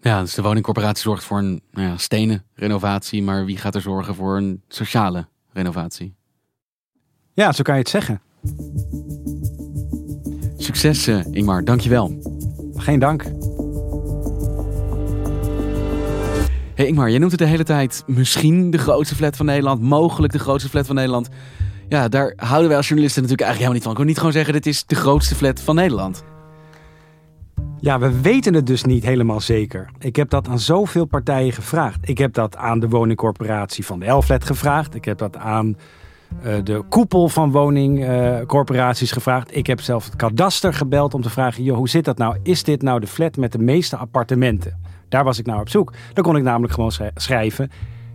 ja 0.00 0.20
dus 0.20 0.34
de 0.34 0.42
woningcorporatie 0.42 1.02
zorgt 1.02 1.24
voor 1.24 1.38
een 1.38 1.62
nou 1.70 1.88
ja, 1.88 1.96
stenen 1.96 2.44
renovatie, 2.54 3.22
maar 3.22 3.44
wie 3.44 3.56
gaat 3.56 3.74
er 3.74 3.80
zorgen 3.80 4.14
voor 4.14 4.36
een 4.36 4.62
sociale 4.68 5.26
renovatie? 5.52 6.14
Ja, 7.32 7.52
zo 7.52 7.62
kan 7.62 7.74
je 7.74 7.80
het 7.80 7.88
zeggen. 7.88 8.20
Succes 10.56 11.08
Ingmar, 11.08 11.64
dankjewel. 11.64 12.20
Geen 12.74 12.98
dank. 12.98 13.24
Hey 16.74 16.86
Ingmar, 16.86 17.10
jij 17.10 17.18
noemt 17.18 17.30
het 17.30 17.40
de 17.40 17.46
hele 17.46 17.64
tijd 17.64 18.02
misschien 18.06 18.70
de 18.70 18.78
grootste 18.78 19.14
flat 19.14 19.36
van 19.36 19.46
Nederland, 19.46 19.80
mogelijk 19.80 20.32
de 20.32 20.38
grootste 20.38 20.68
flat 20.68 20.86
van 20.86 20.94
Nederland. 20.94 21.28
Ja, 21.92 22.08
daar 22.08 22.32
houden 22.36 22.68
wij 22.68 22.76
als 22.76 22.88
journalisten 22.88 23.22
natuurlijk 23.22 23.48
eigenlijk 23.48 23.58
helemaal 23.58 23.72
niet 23.72 23.82
van. 23.82 23.90
Ik 23.90 23.96
wil 23.96 24.06
niet 24.06 24.16
gewoon 24.16 24.32
zeggen, 24.32 24.52
dit 24.52 24.66
is 24.66 24.86
de 24.86 24.94
grootste 24.94 25.34
flat 25.34 25.60
van 25.60 25.74
Nederland. 25.74 26.24
Ja, 27.80 27.98
we 27.98 28.20
weten 28.20 28.54
het 28.54 28.66
dus 28.66 28.84
niet 28.84 29.04
helemaal 29.04 29.40
zeker. 29.40 29.90
Ik 29.98 30.16
heb 30.16 30.30
dat 30.30 30.48
aan 30.48 30.58
zoveel 30.58 31.04
partijen 31.04 31.52
gevraagd. 31.52 32.08
Ik 32.08 32.18
heb 32.18 32.32
dat 32.32 32.56
aan 32.56 32.80
de 32.80 32.88
woningcorporatie 32.88 33.86
van 33.86 33.98
de 33.98 34.06
Elflet 34.06 34.44
gevraagd. 34.44 34.94
Ik 34.94 35.04
heb 35.04 35.18
dat 35.18 35.36
aan 35.36 35.76
eh, 36.42 36.54
de 36.64 36.84
koepel 36.88 37.28
van 37.28 37.50
woningcorporaties 37.50 39.12
gevraagd. 39.12 39.56
Ik 39.56 39.66
heb 39.66 39.80
zelf 39.80 40.04
het 40.04 40.16
kadaster 40.16 40.74
gebeld 40.74 41.14
om 41.14 41.22
te 41.22 41.30
vragen... 41.30 41.62
Joh, 41.62 41.76
hoe 41.76 41.88
zit 41.88 42.04
dat 42.04 42.18
nou? 42.18 42.36
Is 42.42 42.62
dit 42.62 42.82
nou 42.82 43.00
de 43.00 43.06
flat 43.06 43.36
met 43.36 43.52
de 43.52 43.58
meeste 43.58 43.96
appartementen? 43.96 44.80
Daar 45.08 45.24
was 45.24 45.38
ik 45.38 45.46
naar 45.46 45.60
op 45.60 45.68
zoek. 45.68 45.92
Dan 46.12 46.24
kon 46.24 46.36
ik 46.36 46.42
namelijk 46.42 46.72
gewoon 46.72 46.92
schrij- 46.92 47.12
schrijven... 47.14 47.70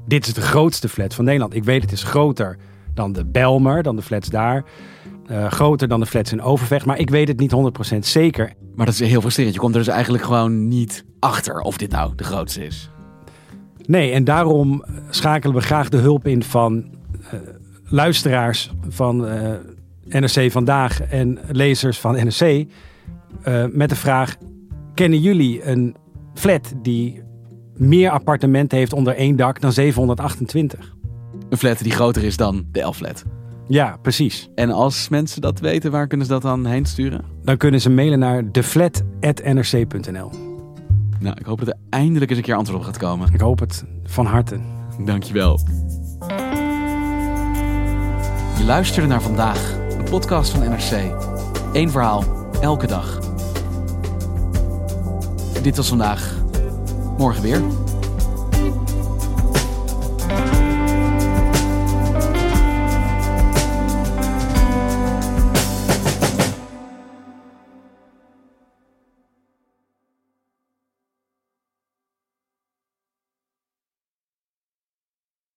Dit 0.06 0.28
is 0.28 0.34
de 0.34 0.42
grootste 0.42 0.90
flat 0.90 1.14
van 1.14 1.26
Nederland. 1.26 1.56
Ik 1.56 1.64
weet 1.64 1.82
het 1.82 1.92
is 1.92 2.04
groter 2.04 2.58
dan 2.98 3.12
de 3.14 3.26
Belmer, 3.26 3.84
dan 3.84 3.96
de 3.96 4.02
flats 4.02 4.30
daar. 4.30 4.64
Eh, 5.28 5.52
groter 5.52 5.88
dan 5.88 6.00
de 6.00 6.06
flats 6.06 6.32
in 6.32 6.42
Overvecht. 6.42 6.86
Maar 6.86 7.00
ik 7.00 7.10
weet 7.10 7.28
het 7.28 7.40
niet 7.40 7.52
100% 7.52 8.06
zeker. 8.06 8.54
Maar 8.76 8.86
dat 8.86 8.96
is 9.00 9.10
heel 9.10 9.22
frustrerend. 9.22 9.56
Je 9.56 9.62
komt 9.62 9.76
er 9.76 9.84
dus 9.84 9.94
eigenlijk 9.94 10.24
gewoon 10.24 10.68
niet 10.68 11.06
achter 11.20 11.60
of 11.60 11.78
dit 11.78 11.92
nou 11.92 12.16
de 12.16 12.24
grootste 12.24 12.66
is. 12.66 12.90
Nee, 13.86 14.12
en 14.12 14.24
daarom 14.24 14.84
schakelen 15.10 15.56
we 15.56 15.62
graag 15.62 15.90
de 15.90 15.98
hulp 15.98 16.28
in 16.28 16.44
van 16.44 16.86
eh, 17.32 17.40
luisteraars 17.86 18.72
van 18.88 19.28
eh, 19.28 19.52
NRC 20.04 20.52
Vandaag 20.52 21.02
en 21.02 21.40
lezers 21.52 22.00
van 22.00 22.14
NRC. 22.14 22.66
met 23.72 23.90
de 23.90 23.96
vraag, 23.96 24.36
kennen 24.94 25.20
jullie 25.20 25.66
een 25.66 25.96
flat 26.34 26.74
die 26.82 27.24
meer 27.74 28.10
appartementen 28.10 28.78
heeft 28.78 28.94
onder 28.94 29.16
één 29.16 29.36
dak 29.36 29.62
dan 29.62 29.72
728? 29.72 30.96
Een 31.50 31.58
flat 31.58 31.80
die 31.80 31.92
groter 31.92 32.24
is 32.24 32.38
dan 32.38 32.66
de 32.72 32.82
L-flat. 32.82 33.24
Ja, 33.68 33.98
precies. 34.02 34.50
En 34.56 34.72
als 34.72 35.10
mensen 35.10 35.42
dat 35.42 35.60
weten, 35.60 35.92
waar 35.92 36.08
kunnen 36.08 36.28
ze 36.28 36.34
dat 36.34 36.42
dan 36.42 36.66
heen 36.66 36.86
sturen? 36.86 37.22
Dan 37.44 37.58
kunnen 37.58 37.82
ze 37.82 37.90
mailen 37.90 38.20
naar 38.20 38.52
deflat.nrc.nl. 38.52 40.32
Nou, 41.20 41.36
ik 41.40 41.46
hoop 41.46 41.60
dat 41.60 41.68
er 41.68 41.78
eindelijk 41.90 42.30
eens 42.30 42.40
een 42.40 42.46
keer 42.46 42.56
antwoord 42.56 42.80
op 42.80 42.86
gaat 42.86 42.98
komen. 42.98 43.34
Ik 43.34 43.40
hoop 43.40 43.60
het 43.60 43.84
van 44.04 44.26
harte. 44.26 44.60
Dankjewel. 45.06 45.60
Je 48.58 48.64
luisterde 48.66 49.08
naar 49.08 49.22
vandaag, 49.22 49.76
een 49.98 50.10
podcast 50.10 50.52
van 50.52 50.70
NRC. 50.70 51.14
Eén 51.74 51.92
verhaal, 51.92 52.24
elke 52.62 52.88
dag. 52.88 53.20
Dit 55.62 55.76
was 55.78 55.88
vandaag. 55.88 56.36
Morgen 57.18 57.44
weer. 57.44 57.62